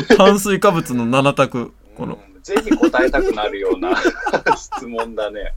[0.01, 1.73] こう炭水化物の7択。
[1.95, 2.15] この。
[2.15, 3.89] うんぜひ答えたくなるような
[4.55, 5.55] 質問だね。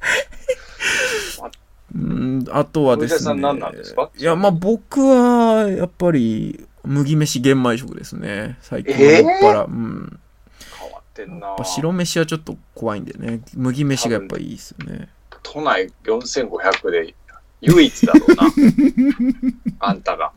[1.92, 3.18] うん、あとはですね。
[3.18, 4.08] 藤井さん何なんですか？
[4.16, 8.56] いや、まあ僕は、やっぱり、麦飯玄米食ですね。
[8.62, 9.22] 最近えー？
[9.22, 9.64] もっぱら。
[9.64, 10.20] うん。
[10.80, 13.40] 変わってんなやっぱ白飯はちょっと怖いんでね。
[13.54, 15.08] 麦飯がやっぱいいですよね。
[15.42, 17.14] 都内4500で
[17.60, 18.48] 唯一だろうな。
[19.80, 20.32] あんたが。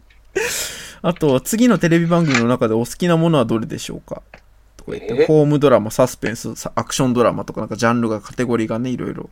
[1.02, 4.22] あとは次のテレビ番組の中でお好きなものはどれでしょうか？
[4.76, 5.28] とか言って、えー？
[5.28, 9.30] ホームドラマ、サスペンス、さアクションドラマとかなんかジャンルが、カテゴリーがね、いろいろ、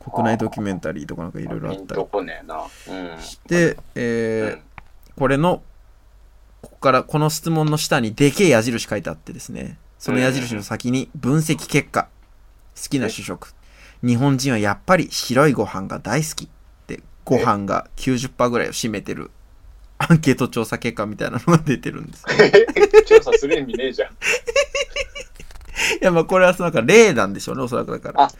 [0.00, 2.56] 国内ドキュメンタリーとかなんかいろいろあったりピンとこねえな。
[2.56, 3.22] うん。
[3.22, 4.66] して、えー
[5.18, 5.62] これの
[6.66, 12.08] ここからこの質問の下にでけえ矢印書いてあってですね、その矢印の先に分析結果、
[12.74, 13.54] 好きな主食。
[14.04, 16.48] 日本人はやっぱり白いご飯が大好き。
[16.88, 19.30] で、ご飯が90%ぐらいを占めてる
[19.98, 22.24] アンケート調査結果みたいなのが出てるんです。
[23.06, 24.10] 調査する意味ねえじゃん。
[26.02, 28.24] いや、まあこれはなんか例なんでしょうね、おそらくだから。
[28.24, 28.30] あ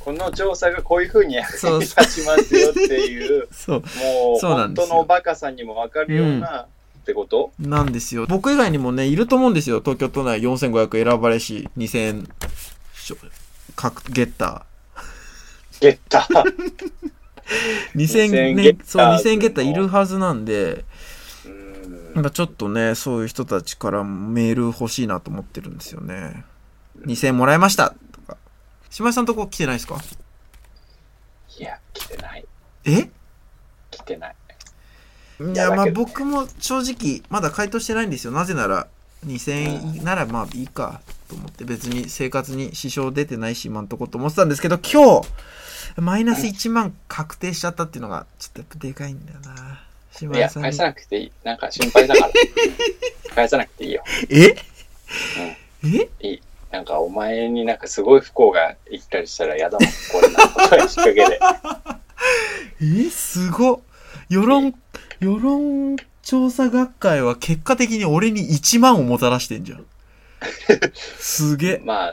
[0.00, 3.80] この調査がこういうふうに役に立ちますよっていう、そう。
[3.80, 6.66] もう本当のおバカさんにもわかるような、
[7.08, 7.52] ってこと？
[7.58, 8.26] なんですよ。
[8.28, 9.80] 僕以外にもね、いると思うんですよ。
[9.80, 12.28] 東京都内4500選ばれし、2000
[12.94, 13.16] しょ、
[13.74, 14.66] 各ゲッタ
[15.80, 16.42] ゲッター。
[16.44, 16.54] ー。
[17.94, 18.86] 2000 2000ねゲッター
[19.22, 20.84] そう、2000ゲッターいるはずなんで、
[21.46, 26.44] うんやっぱちょっとね、そういう人たちからメール欲しいなと思ってるんですよね。
[27.06, 28.36] 2000もらいましたとか。
[28.90, 29.96] 島井さんとこ来てないですか？
[31.58, 32.44] いや、来てない。
[32.84, 33.08] え？
[33.90, 34.34] 来てない。
[35.40, 38.32] いや、まあ僕も正直、まだ回答してないんですよ。
[38.32, 38.88] なぜなら、
[39.26, 45.28] 2000ならまあいいかと思って、別に生活に支障出てないし、今んとこと思ってたんですけど、今日、
[46.00, 49.80] マイナス1万確定しちゃったっていうのが、ちょっとやっぱでかいんだよな。
[50.12, 50.84] 島いや、返さ。
[50.84, 51.32] なくていい。
[51.44, 52.30] なんか心配だから。
[53.34, 54.02] 返さなくていいよ。
[54.28, 54.56] え？
[55.84, 56.08] え？
[56.20, 56.42] いい。
[56.72, 59.90] なんかお前になんかすごい不幸がいったりしたら嫌だもん。
[60.12, 61.40] こんかことがきっかけで。
[63.06, 63.10] え？
[63.10, 63.80] すごっ
[64.28, 64.74] 世論、
[65.20, 69.84] 世論調査学会は結果的に俺に1万をもたらしてんじゃん。
[70.94, 71.80] すげえ。
[71.84, 72.12] まあ、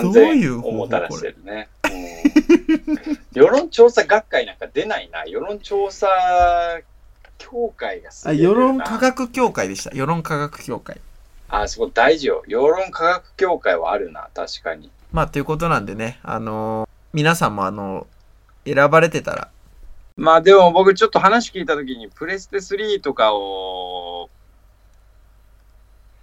[0.00, 1.68] どう3000いう方法円をもたらしてるね。
[1.84, 1.92] うん
[3.32, 5.24] 世論調査学会なんか出ないな。
[5.24, 6.08] 世論調査
[7.38, 9.90] 協会がすあ、げえな世論科学協会でした。
[9.94, 11.00] 世論科学協会。
[11.48, 12.42] あ、そこ大事よ。
[12.46, 14.90] 世論科学協会はあるな、確かに。
[15.12, 19.48] まあ、ということなんでね、あのー皆さんもあのー選ばれてたら、
[20.16, 24.30] まあでも僕ちょっと話聞いたときにプレステ3とかを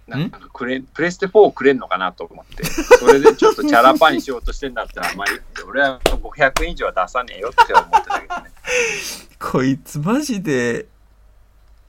[0.06, 5.26] なんかくれプレステ4をくれんのかなと思ってそれでちょっとチャラパにしようとしてんだったらまあ
[5.68, 8.50] 俺は500円以上は出さねえよって思ってたけどね
[9.40, 10.86] こいつマジで、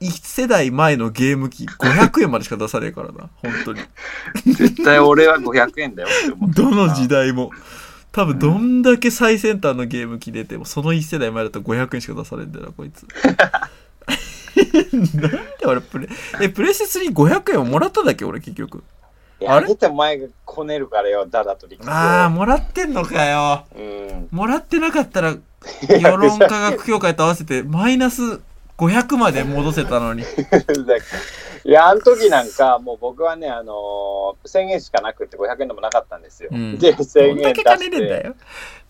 [0.00, 3.30] 1世代前のゲーム機 500円までしか出さねえからな。
[3.36, 3.80] 本当に。
[4.46, 7.50] 絶対俺は500円だよって思ってた どの時代も。
[8.12, 13.06] 多分どんだけ最先端のゲーム機出ても、その1世代前だと500円しか出されんだよな、こいつ。
[15.16, 16.08] なんで俺プレ、
[16.40, 18.84] え、プレステ3500円をもらっただっけ俺結局。
[19.46, 19.74] あれ？
[19.74, 23.64] てお前がこねるからよダダと理屈をああ、もらってんのかよ。
[23.74, 25.34] うんもらってなかったら、
[25.88, 28.40] 世論科学協会と合わせてマイナス
[28.78, 30.24] 500まで戻せたのに。
[31.64, 36.48] いや、あの時なんか、もう僕はね、あのー1000円しかなくて500円でもなかったんですよ。
[36.52, 38.34] うんで、ど1000んだけ円出して、金ねえんだよ。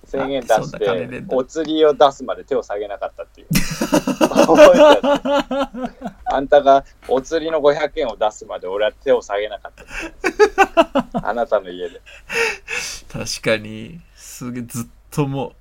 [0.06, 3.46] 1000円出してお釣りを出すまで手を下げなかったっていう。
[6.24, 9.72] あんたがお釣りの500円を出すまで俺は手を下げなかっ
[11.12, 11.28] た。
[11.28, 12.00] あなたの家で。
[13.12, 15.52] 確かに、すげえ、ずっともう、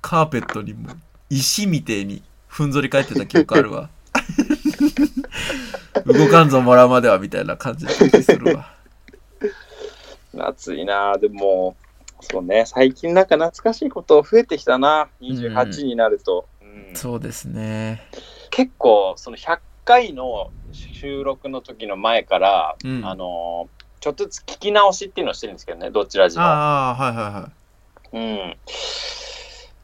[0.00, 0.90] カーペットにも、
[1.28, 3.90] 石みてえに、ふんぞり返ってた記憶あるわ。
[6.18, 8.74] 動かんぞもらうまでは、みたいな感じするわ。
[10.32, 11.76] 夏いなでも、
[12.20, 15.08] そうね、最近なんか懐かしいこと増えてきたな。
[15.20, 16.48] 28になると。
[16.62, 18.08] うんそうですね。
[18.50, 27.50] 結構その100回の収録の時の前から、うんあのーちょっとずつ聞き直しっていうのをしてるんですけどねどちらじも、ああ、はいはいは
[28.12, 28.56] うん、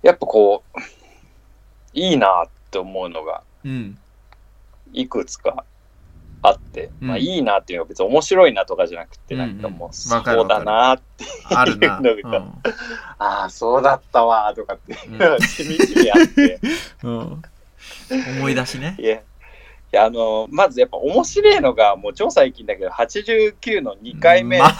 [0.03, 0.81] やっぱこう
[1.95, 3.69] いいなって思うのがい。
[3.69, 3.99] うん。
[4.93, 5.65] いくつか
[6.43, 11.25] あって、うんまあいいなっていうのは別に面白いなとかじゃなくて、うんうなんんかもうわそうだなって。
[11.25, 11.79] いう
[12.25, 12.45] のが
[13.19, 14.95] ああそうだったわとかって
[15.47, 16.61] しみじみあって
[17.03, 17.19] うん。
[17.19, 17.43] うん
[18.39, 18.97] 思い出しね。
[19.01, 19.23] いやい
[19.93, 24.77] やあのまずやっぱ面白いのがもう超最近だけど89の2回目、まだ？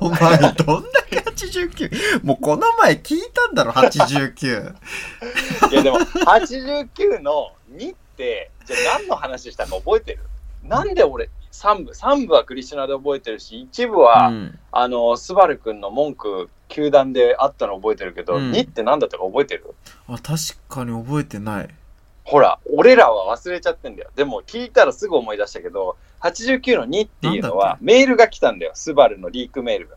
[0.00, 2.24] お前、どんだけ 89?
[2.24, 4.74] もうこの前聞いたんだろ、89。
[5.70, 10.20] いやでも89の2ってじゃあ何の話したか覚えてる？
[10.62, 14.58] なんで俺3部3部はクリシュナで覚えてるし1部は、うん。
[14.70, 18.52] あのスバル君の文句球団であったの覚えてるけど、うん。
[18.52, 19.74] 2って何だったか覚えてる？
[20.08, 21.68] あ、確かに覚えてない。
[22.24, 24.10] ほら俺らは忘れちゃってんだよ。
[24.16, 28.72] でも聞いたらすぐ思い出したけど89の2っていうのはメールが来たんだよ。
[28.74, 29.96] スバルのリークメールが。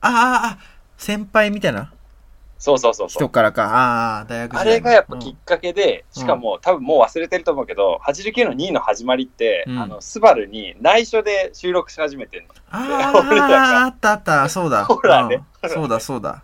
[0.00, 0.58] ああ、あ、
[0.98, 1.92] 先輩みたいな？
[2.64, 3.64] そうそうそうそう人からか。
[3.64, 12.48] ああ、大学時代のあれがやっぱきっうんかけで、しかも多分もう忘れてると思うけど、89の2の始まりって、うんあの、スバルに内緒で収録し始めてんの。
[12.70, 14.86] あ俺らがあ、あったあった、 そうだ。
[14.86, 16.42] ほらねうんそうだそうだ。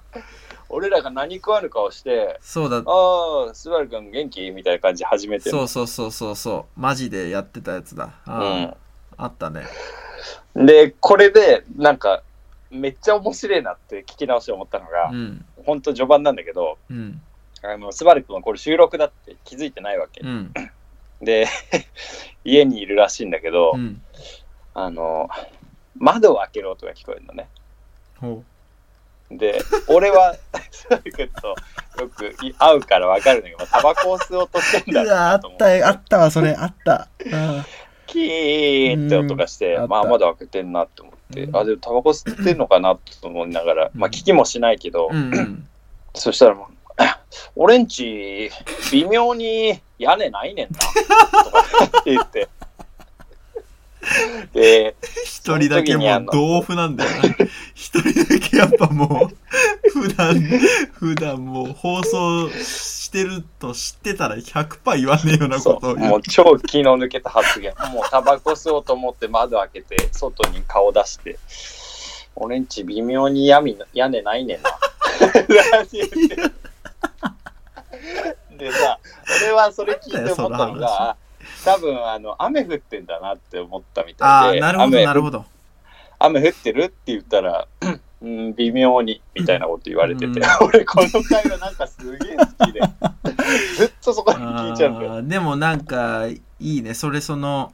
[0.68, 2.83] 俺らが何食わぬ顔して、そうだ。
[2.85, 4.50] ああ、スバル君元気？
[4.50, 5.48] みたいな感じで始めて。
[5.48, 6.80] そうそうそうそうそう。
[6.80, 8.04] マジでやってたやつだ。
[8.04, 8.76] うあん。
[9.16, 9.62] あったね。
[10.54, 12.22] で、これで、なんか、
[12.70, 15.44] めっちゃ面白いなって聞き直して思ったのがう、ん。
[15.64, 17.20] ほんと序盤なんだけど、うん。
[17.62, 20.26] あの、スバル君はこれ収録だって気づいてないわけう。
[20.26, 20.52] ん。
[21.20, 21.46] で、
[22.44, 24.02] 家にいるらしいんだけど、うん。
[24.74, 25.28] あの、
[25.96, 27.48] 窓を開ける音が聞こえるのね。
[28.20, 28.42] ほ
[29.30, 30.37] で、俺は、
[30.70, 31.48] スバル君と
[32.00, 37.09] よくい会うからわかるんだけど、タバコを吸おうとしてんだなと思ったよ、あったわ、それ、あった。
[37.24, 37.64] うん
[38.11, 45.69] キーって音がして、まあ窓開けてんなって思って、うんあ、でもタバコ吸ってんのかなと思いながら、まあ聞きもしないけど、うんうん。
[46.14, 46.71] そしたらもう、
[47.57, 48.51] 俺んち、
[48.93, 50.79] 微妙に屋根ないねんな、
[51.45, 51.61] とか
[52.01, 52.49] って言って。
[54.52, 57.28] で、一人だけもう豆腐なんだよな。
[57.74, 60.40] 一人だけやっぱもう、普段、
[60.92, 67.74] 普段もう放送してると知ってたら100%言わねえようなことをもう超気の抜けた発言。
[67.92, 71.38] もうタバコ吸おうと思って窓開けて、外に顔出して、
[72.34, 74.70] 俺んち微妙に屋根屋根ないねんな。
[78.56, 78.98] でさ、
[79.42, 81.16] 俺はそれ聞いて思ったのが、
[81.64, 85.44] 多分あの雨降ってんだなって思ったみああ、たいで、なるほど、雨なるほど。
[86.18, 87.66] 雨降ってるって言ったら、
[88.23, 92.81] うん、微妙にみたいなこと言われてて、うん俺この会話なんかすげえ好きで、
[93.77, 95.12] ずっとそこに聞いちゃうんだよ。
[95.14, 96.92] あーでもなんか、いいね。
[96.94, 97.73] それその、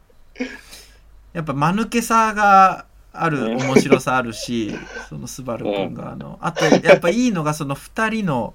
[1.33, 4.73] やっぱ間抜けさがある、うん面白さあるし、
[5.09, 8.55] そのスバル君が、あの、あと、やっぱいいのがその二人の、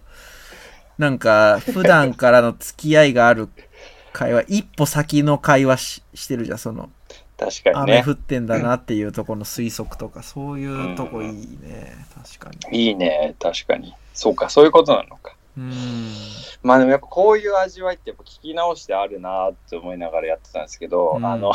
[0.98, 3.50] なんか、普段からの付き合いがある
[4.13, 6.89] 会話、一歩先の会話ししてるじゃん、その、
[7.38, 8.00] 確かにね。
[8.00, 11.95] 雨降ってんだなっていうところの推測とか、そういうとこいいね。
[12.13, 12.88] 確かに。
[12.88, 13.93] いいね、確かに。
[14.13, 15.36] そうか、そういうことなのか。
[15.58, 15.71] うん。
[16.63, 21.52] まあでもやっぱこういう味わいってやっぱ聞き直してあるなって思いながらやってたんですけど、うんあの、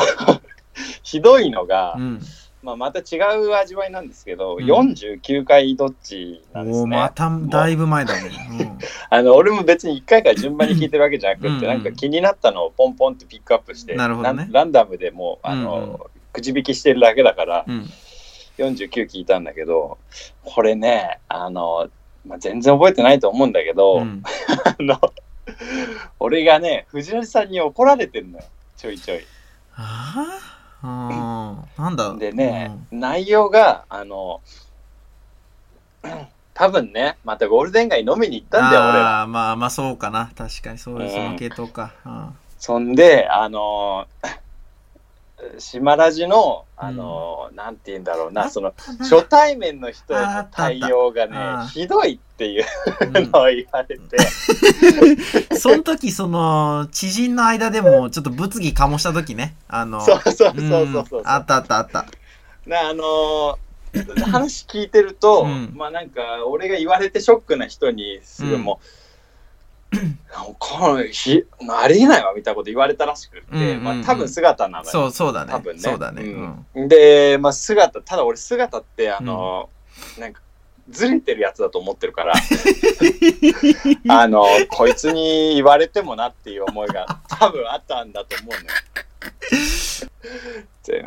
[1.02, 2.20] ひどいのが、うん。
[2.66, 6.96] まあまた違う味わいなんですけど、うん49回どっちなんですね。
[6.96, 8.76] また、だいぶ前だね。
[9.08, 15.98] あの、俺も別に1回から順番に聞いてるわけじゃなくて、うんなんか気になったのをポンポンってピックアップして、なるほどねランダムでもう、あの、うんうん
[16.36, 17.74] くじ引きしてるだけだから、うん。
[17.74, 17.90] うん。
[18.58, 19.96] 49聞いたんだけど、
[20.44, 21.88] これね、あの、
[22.26, 24.22] まあ、全然覚えてないと思うんだけど、うん
[24.64, 25.00] あの、
[26.18, 28.44] 俺がね、藤波さんに怒られてるのよ、
[28.76, 29.20] ちょいちょい。
[29.76, 34.40] ああ、うん、なんだでね、内容が、あの、
[36.54, 39.20] 多分ね、またゴールデン街飲みに行ったんだよ、俺ら。
[39.20, 40.30] ああ、まあまあそうかな。
[40.36, 41.92] 確かにそういう、うんその系統か。
[42.04, 44.06] うんそんで、あの、
[45.58, 52.64] 島ラジの、あの、なんて言うんだろうな、その、初対面の人への対応がね、ひどいっていう
[53.00, 54.16] うんのを言われて、
[55.56, 59.54] その時、その、知人の間でも、ちょっと物議醸した時ね。
[59.68, 61.22] あの、そうそうそううんそうそう。
[61.24, 62.06] あったあったあった。
[62.66, 63.66] なあのー
[64.24, 65.72] 話聞いてると、うん。
[65.74, 68.86] まあなんか俺が言われてショックな人にすぐもう、
[70.58, 73.84] これひありえないわみたいなこと言われたらしくって、うんうんうん。
[73.84, 74.90] まあ多分姿なのよ。
[74.90, 75.52] そう、そうだね。
[75.52, 75.82] 多分ね。
[75.82, 76.22] そうだね。
[76.22, 76.66] うん。
[76.74, 76.88] うん。
[76.88, 80.42] で、まあ、姿ただ俺姿ってあのーなんか
[80.90, 82.34] ずれてるやつだと思ってるから
[84.08, 88.66] あのこいつに言われてもなっていう思いが多分あったんだと思うのよ。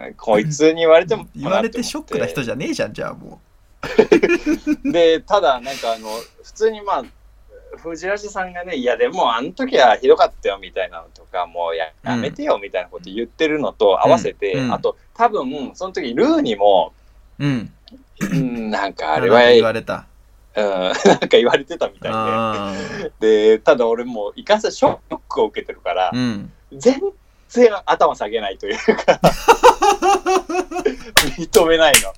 [0.18, 3.40] こいつに言われても言われてショックな人じゃねえじゃん、じゃあも
[4.92, 6.10] で、ただ、なんかあの、
[6.44, 7.04] 普通にまあ、
[7.82, 16.94] 藤ラジさんがね、いやでもあの時はひどかったよみたいなのとか、もうややめてよみたいなこと言ってるのと合わせて、うんうんあと多分、その時ルーにも、
[17.40, 17.46] う。
[17.46, 17.74] うん。
[18.22, 20.06] うん、なんかああれは、言われた。
[20.56, 20.66] うん、
[21.06, 22.74] なんか言われてたみたいあ
[23.20, 26.52] で、で、ただ俺もいかんせんショックを受けてるからー、うん。
[26.72, 27.02] 全
[27.50, 29.20] 然頭下げないというか、
[31.38, 32.14] 認めないの。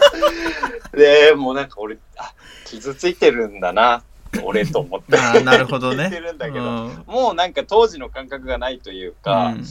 [0.96, 2.32] で、もうなんか俺、あ、
[2.64, 4.02] 傷ついてるんだな、
[4.42, 5.18] 俺と思って。
[5.18, 6.10] あーなるほどね。
[6.10, 7.04] てるんだけど、うん。
[7.06, 9.64] もうなんか当時の感覚がないというか、うん。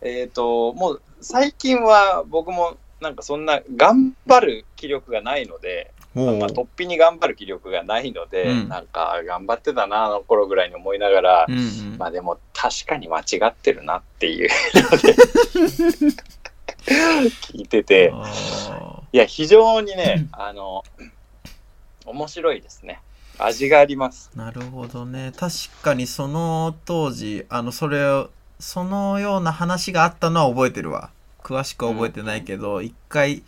[0.00, 8.68] えっ、と、もう最近は僕もなんかそんな頑張る気力がないので、まあ、突飛に頑張る気力がないので、うん。
[8.68, 11.96] なんか頑張ってたな、あの頃ぐらいに思いながら、うんうん。
[11.98, 15.14] まあでも確かに間違ってるなっていうので
[17.52, 20.82] 聞いてて、あいや、非常にね、あの、
[22.04, 23.00] 面白いですね。
[23.38, 24.30] 味があります。
[24.34, 25.32] ーなるほどね。
[25.36, 31.10] 確かにその当時、あの、それを、そのような話があったのは覚えてるわ。
[31.42, 33.42] 詳しくは覚えてないけど、一回、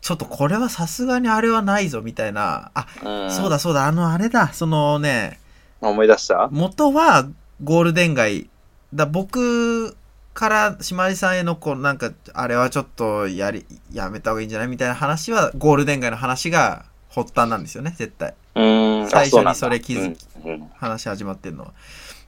[0.00, 2.70] ちょっとこれはさすがにあれはないぞみたいな。
[2.74, 5.40] あ、うんそうだそうだ、あのあれだ、そのね、
[5.80, 6.48] 思い出した？
[6.52, 7.28] 元は
[7.64, 8.48] ゴールデン街。
[8.94, 9.96] だ僕
[10.36, 18.34] から島地さんへのこうなんかあれはちょっとやりやめた方がいいんじゃないみたいな話はゴールデン街の話が発端なんですよね絶対。
[18.54, 20.68] 最初にそれ気づきうんうん。
[20.74, 21.72] 話始まってんのは。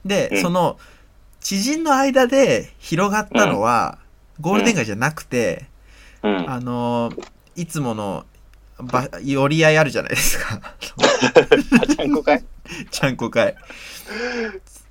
[0.03, 0.41] で、うん。
[0.41, 0.79] その
[1.39, 3.99] 知人の間で広がったのは、
[4.41, 5.67] ゴールデン街じゃなくて、
[6.23, 6.49] うん。
[6.49, 8.25] あのーいつもの
[8.79, 10.61] ば寄り合いあるじゃないですか。
[11.81, 12.43] あちゃんこ会
[12.89, 13.55] ちゃんこ会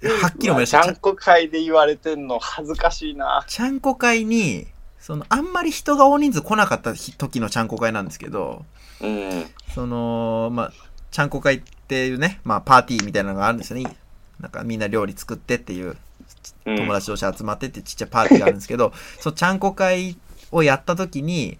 [0.02, 3.44] はっきり思い出しちたゃんこ会で言われてんの恥ずかしいな。
[3.48, 4.66] ちゃんこ会に
[5.00, 8.64] そのあんまり人が大人数来なかった日時のちゃんこ会なんですけど
[9.00, 9.46] うん。
[9.74, 10.72] そのまあ
[11.10, 13.96] ちゃんこ会っていうね、まあ、パーティーみたいなのがあるんですよね。
[14.40, 15.96] なんかみんな料理作ってっていう
[16.66, 16.76] うん。
[16.76, 20.16] 友達同士集まってってちっちゃいパーティーがあるんですけど、 そうちゃんこ会
[20.52, 21.58] をやった時に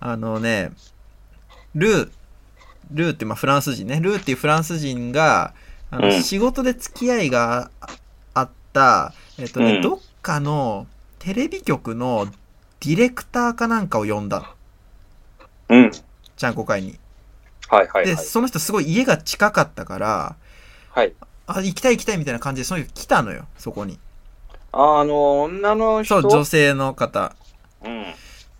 [0.00, 0.72] あのね
[1.74, 2.10] ルー
[2.90, 4.00] ルーってまあフランス人ね。
[4.00, 5.54] ルーっていうフランス人が
[5.94, 7.88] あの、うん仕事で付き合いがあ
[8.34, 10.86] あったえっとね、うんどっかの
[11.18, 12.26] テレビ局の
[12.80, 14.40] ディレクターかなんかを呼んだ
[15.68, 15.90] のうん。
[16.36, 16.92] ちゃんこ会に。
[16.92, 16.98] で、
[17.68, 18.24] はいはいはい。
[18.24, 20.36] その人すごい家が近かったから、
[20.90, 21.14] はい。
[21.46, 23.98] あ、行きたい行きたいみたいな感じで、その人来たのよ、そこに。
[24.72, 26.20] ああの、女の人？
[26.20, 27.34] そう、女性の方。
[27.82, 28.04] うん。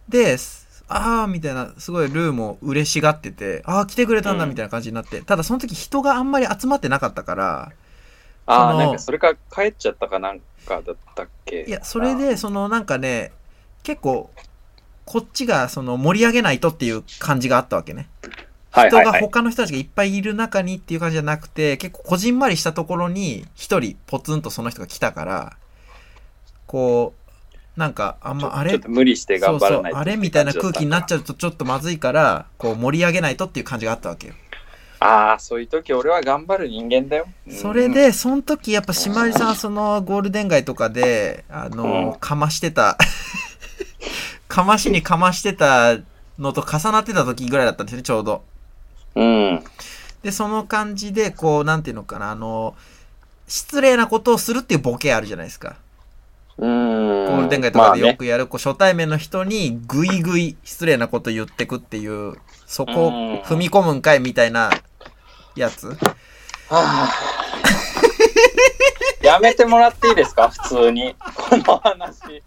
[0.09, 7.73] で、すあーみたいな、すごいルーも嬉しがってて、あー来てくれたんだうんみたいな感じになって、ただその時人があんまり集まってなかったから、
[8.47, 11.65] ああ、なんかそれか帰っちゃったかなんかだったっけ？
[11.67, 13.33] いや、それで、そのなんかね、
[13.83, 14.31] 結構、
[15.07, 18.09] こっちがその盛り上げないとっていう感じがあったわけね。
[18.71, 19.13] 人が。
[19.21, 25.57] 他の人たちがいっぱいいる中にっていう感じじゃなくて、結構こじんまりしたところに一人ポツンとその人が来たから、
[26.67, 27.24] こう、
[27.77, 28.79] なんかあんま、あれ？
[28.87, 34.35] 無理して頑張らないとあれみたいな空気になっちゃゃうとちょっとまずいから、こう盛り上げないとっていう感じがあったわけよ。
[34.35, 34.37] う。
[35.05, 37.27] ああ、そういう時俺は頑張る人間だよ。
[37.51, 42.97] それで、その時やっぱ島地さんはそのゴールデン街とかで、あの、うんかましてた、
[44.49, 45.99] かましにかましてた
[46.39, 48.45] のと重なってた時ぐらいだったんですよね、ちょうど。
[49.17, 49.65] うん、うん。
[50.23, 52.75] で、その感じで、こう、なんていうのかな、あの、
[53.47, 55.77] 失礼なことをするっていうボケあるじゃないですか。
[56.59, 57.27] うん。
[57.27, 62.37] ゴールデン街とかでよまくやる、こう、初対面の人にぐいぐい失礼なこと言ってくっていう、
[62.67, 64.71] そこうん踏み込むんかいみたいな
[65.57, 65.97] やつ？
[69.23, 70.49] やめてもらっていいですか？
[70.49, 71.17] 普通に。
[71.35, 72.43] この話。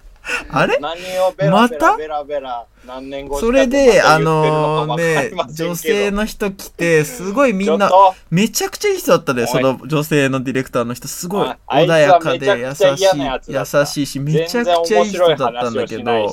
[0.50, 0.78] あれ？
[0.80, 7.92] 何をベラベまたラベラベラ何年後それで、あののね、女性の人来て、すごいみんな
[8.30, 9.48] めちゃくちゃいい人だったね、おい。
[9.48, 11.08] その女性のディレクターの人。
[11.08, 16.28] すごい穏やかで優しい、優しいし、めちゃくちゃいい人だったんだけど、なん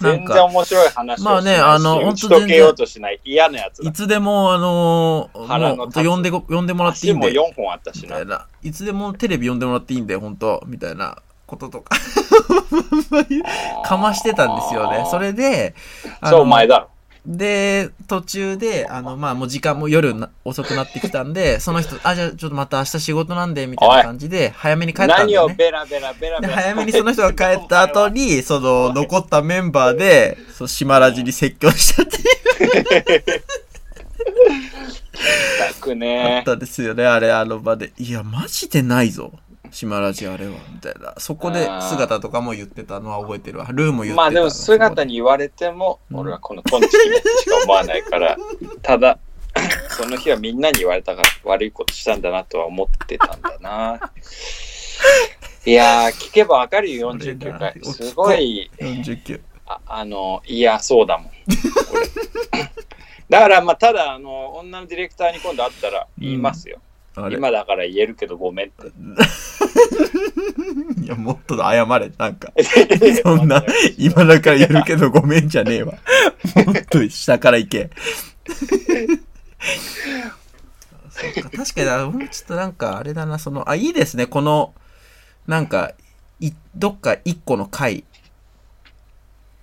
[0.00, 1.16] 全か然面白い話をしない。
[1.18, 3.20] しまあねあの打本当ち解けようとしない。
[3.24, 8.08] 嫌なやつだいつでも、あのーもう、呼んでご、呼んでもらっていいんで、4本あったしな。
[8.08, 8.46] みたいな。
[8.62, 10.62] いつでもテレビ呼んでもらっていいんで、本当。
[10.66, 11.18] みたいな
[11.52, 11.96] こととか、
[13.84, 15.04] かましてたんですよね。
[15.10, 15.74] それで、
[16.20, 16.88] あそうのお前だろ
[17.26, 25.46] で、途中で、あの、まあ、もう時間も夜な遅くなってきたんで、その人、あ、じゃあちょっとまた明日仕事なんで、みたいな感じで、早めに帰ったんだ何を。
[25.48, 32.24] ベラベラベラベで、ラ早めにその人が帰った後に、 その、残ったメンバーで、そう、島ラジに説教したっていう、
[35.68, 37.92] たくあねったんですよね、あれ、あの場で。
[37.98, 39.32] いや、マジでないぞ。
[39.72, 41.14] 島ラジあれは、みたいな。
[41.18, 43.66] そこで姿とかも言ってたのは覚えてるわ。
[43.72, 44.16] ルーも言ってた。
[44.16, 48.36] まあでも姿に言われてもうん俺はこのトンチキメしか思わないから
[48.82, 49.18] ただ
[49.90, 54.12] その日はみんなに言われたから悪いことしたんだなとは思ってたんだな
[55.64, 59.40] いやー聞けばわかるよ49回すごい49。
[59.66, 61.30] ああの嫌そうだもん
[61.92, 62.06] 俺
[63.28, 66.91] だからまあただあの女のディレクターに今度会ったら言いますよ、あれ
[67.30, 68.88] 今だから言えるけどごめんって
[71.02, 72.52] いや、もっと謝れ、なんか。
[73.22, 73.62] そんな、
[73.98, 75.94] 今だから言えるけどごめんじゃねえわ。
[76.66, 77.90] もっと下から行け。
[81.10, 84.74] そうか、確かにな、もうちょっとなんか、あれだな、その、あ、いいですね、この、
[85.46, 85.92] なんか、
[86.40, 88.04] い、どっか一個の回、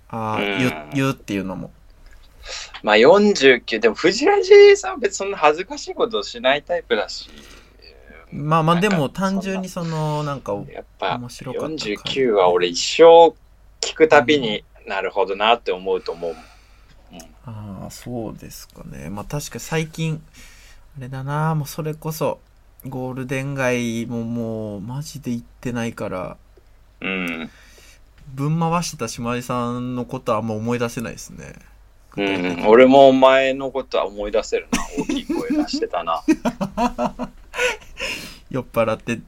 [0.08, 1.70] あー言ううん言うっていうのも。
[2.82, 7.30] まあ49でも藤ラジさんは別にそんな恥ずかしいことをしないタイプだし
[8.32, 13.34] まあまあ、でも単純にその、なんか、やっぱ面白かった回49は俺一生
[13.80, 16.36] 聞くたびになるほどなって思うと思う。
[17.44, 19.10] ああ、そうですかね。
[19.10, 20.22] まあ確か最近、
[20.96, 22.40] あれだな、もうそれこそ、
[22.86, 26.36] ゴールデン街ももう、マジで行ってないから、
[27.00, 27.50] うん。
[28.28, 31.54] 分回してた島井さんのことはあんま思い出せないですね。
[32.16, 34.80] うん、俺もお前のことは思い出せるな。
[34.98, 36.22] 大きい声出してたな。
[38.50, 39.20] 酔っ払って、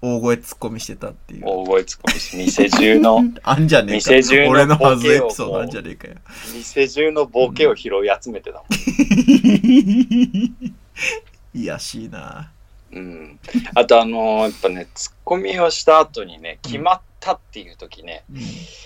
[0.00, 1.42] 大声ツッコミしてたっていう。
[1.44, 4.10] 大声ツッコミし、店中の、 あんじゃねえか。
[4.10, 6.14] 店中の俺のはずボケをエピソードあんじゃねえかよ。
[6.54, 8.64] 店中のボケを拾い集めてたも
[11.54, 12.52] いや しいな。
[12.92, 12.96] ん。
[12.96, 13.40] うん。
[13.74, 18.40] あとあのーやっぱね、ツッコミをした後にね、決まったっていう時ね、うん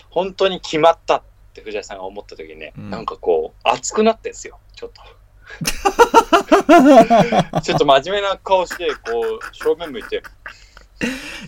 [0.08, 5.02] 本当に決まったって藤井さんが思った時ね、うんなんかこう、熱くなってんすよ、ちょっと。
[7.60, 10.22] ちょっと真面目な顔して、こう、正面向いて、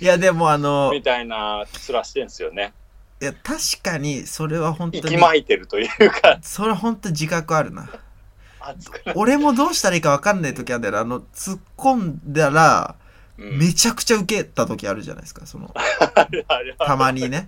[0.01, 2.75] いや、でもあの、いみたいな面してんすよね。
[3.21, 7.89] や、確かに、それは本当に、息巻いてるというか、それは本当に自覚あるな。
[9.15, 11.01] 俺もどうしたらいいか分かんない時あるんだよな。
[11.01, 13.04] あの、突っ込んだら、うん
[13.37, 15.47] めちゃくちゃ受けた時あるじゃないですか。
[15.47, 15.75] その、
[16.79, 17.47] たまにね。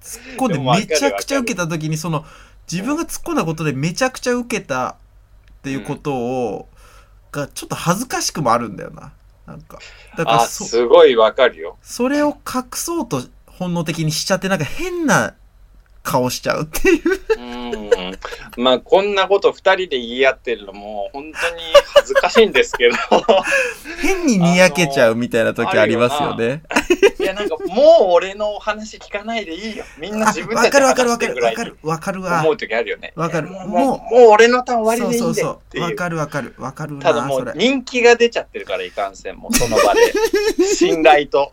[0.00, 2.24] 突っ込んでめちゃくちゃ受けた時に、その、
[2.70, 4.94] 自分が突っ込んだことでめちゃくちゃ受けたっ
[5.62, 6.68] ていうことを、
[7.32, 9.12] がちょっと恥ずかしくもあるんだよな。
[9.46, 9.78] なんか。
[10.16, 11.76] だからすごいわかるよ。
[11.82, 15.34] それを隠そうと本能的にしちゃって、なんか変な
[16.04, 17.02] 顔しちゃうっていう。
[18.56, 18.64] うん。
[18.64, 21.62] まあ、こんなこと二人で言い合ってるのも、本当に
[21.94, 22.96] 恥ずかしいんですけど。
[24.00, 26.62] 変ににやけちゃうみたいな時ありますよね。
[27.20, 29.84] いや、なんか、もう俺の話聞かないでいいよ。
[29.98, 32.40] みんなあ、自分でわかるわかる話わかるしてるぐらいにわかるわかるわ。
[32.40, 33.12] 思う時あるよね。
[33.16, 35.32] わかるもう、もう俺のターン終わりでいいん。
[35.32, 35.60] だよ。
[35.80, 37.26] わかるわかるわかるただ。
[37.26, 40.12] もう人気が出ちゃってるからいかんせん、もうその場で。
[40.74, 41.50] 信頼と、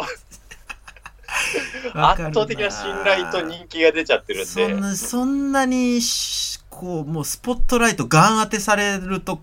[1.94, 4.46] 圧倒的な信頼と人気が出ちゃってるんで。
[4.46, 6.51] そんな、そんなにし、
[6.82, 9.40] こう、もうスポットライトガン当てされると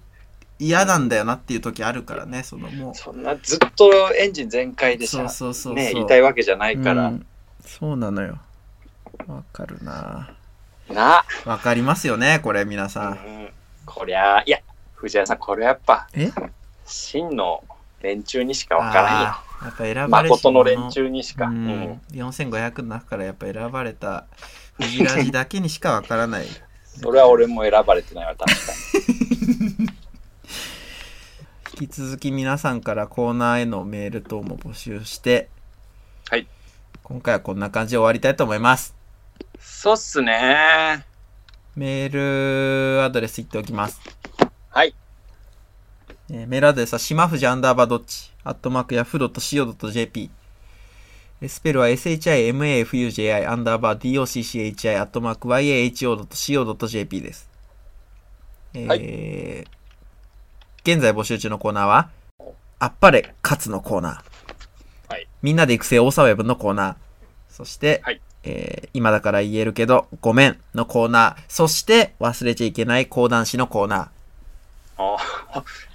[0.59, 2.95] 嫌なんだよなっていう時あるからね、そのもう。
[2.97, 5.75] そんなずっとエンジン全開でさそう、そうそう。
[5.75, 7.07] ね、言いたいわけじゃないから。
[7.07, 7.27] うん
[7.65, 8.39] そうなのよ。
[9.29, 10.31] わかるな。
[10.89, 11.23] な。
[11.45, 13.13] わかりますよね、これ皆うさん。
[13.13, 13.51] ん、
[13.85, 14.59] こりゃ、いや、
[14.95, 16.33] 藤原さん、これやっぱ、え？
[16.87, 17.63] 真の
[18.01, 19.27] 連中にしかわからんよ。
[19.27, 21.47] やっぱ選ばれし誠の連中にしか。
[21.47, 24.25] ううんん、4500の中からやっぱ選ばれた
[24.81, 26.47] フジラジだけにしかわからない。
[27.01, 28.57] それは俺も選ばれてないわ、確か
[31.81, 35.49] 引き続き皆さんからコーナーへのメール等も募集して、
[36.29, 36.49] はい。
[37.05, 38.95] 今回はこんな感じで終わりたいと思います。
[39.39, 39.49] に。
[39.61, 41.07] そうっすね。
[41.77, 44.01] メールアドレス言っておきます。
[44.71, 44.95] はい。
[46.31, 50.31] えーメールアドレスは、しまふじアンダーバードッチ、アットマークヤフー .co.jp。
[51.41, 57.49] えースペルは shimafuji アンダーバー docchi アットマーク yaho.co.jp です。
[58.75, 59.65] えーは
[60.85, 62.09] 現在募集中のコーナーは、
[62.79, 65.13] あっぱれ勝つのコーナー。
[65.13, 66.97] はいみんなで育成大沢ウェブのコーナー。
[67.51, 71.43] そして、はいえー今だから言えるけど、ごめんのコーナー。
[71.47, 74.09] そして、忘れちゃいけない講談師のコーナー。
[74.97, 75.17] あ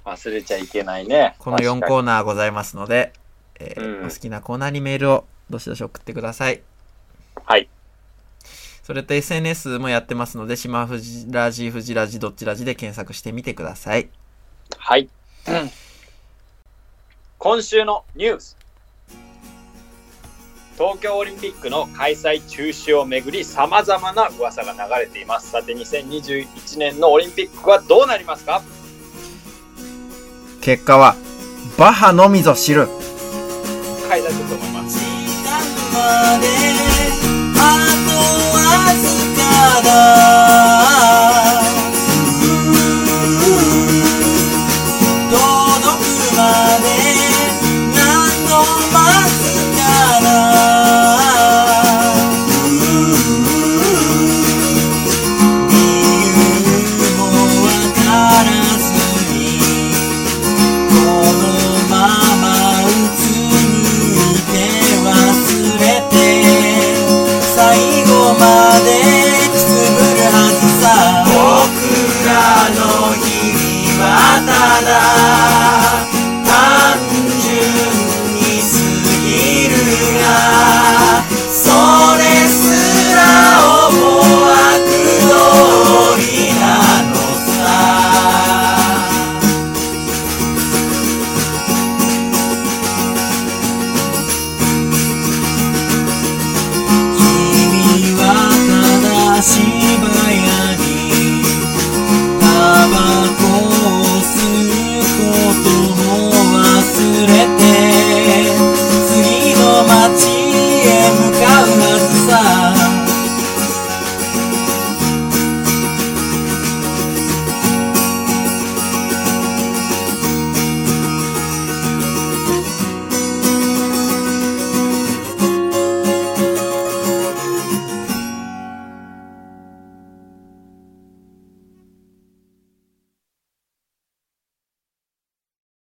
[0.06, 1.34] 忘れちゃいけないね。
[1.38, 3.12] この4確かコーナーございますので、
[3.60, 6.56] えーうんお好きなコーナーにメールをどしどし送ってください。
[6.56, 6.62] に
[7.44, 7.68] はい。
[8.82, 14.08] それと SNS もやってますので、島ふじラジ、ふじラジ、どっちラジで検索してみてください。
[14.76, 15.08] はい。
[17.38, 18.56] 今週のニュース。
[20.76, 25.50] 東京オリンピックの開催中止をめぐり様々な噂が流れています。
[25.50, 28.60] さて2021年のオリンピックはどうなりますか？
[30.60, 31.14] 結果は、
[31.78, 32.88] バハのみぞ知る。
[32.88, 35.13] はい、だと思います。
[35.94, 36.46] まで
[37.56, 37.62] あ
[38.04, 38.10] と
[38.52, 38.58] わ
[38.98, 39.40] ずか
[39.82, 41.43] だ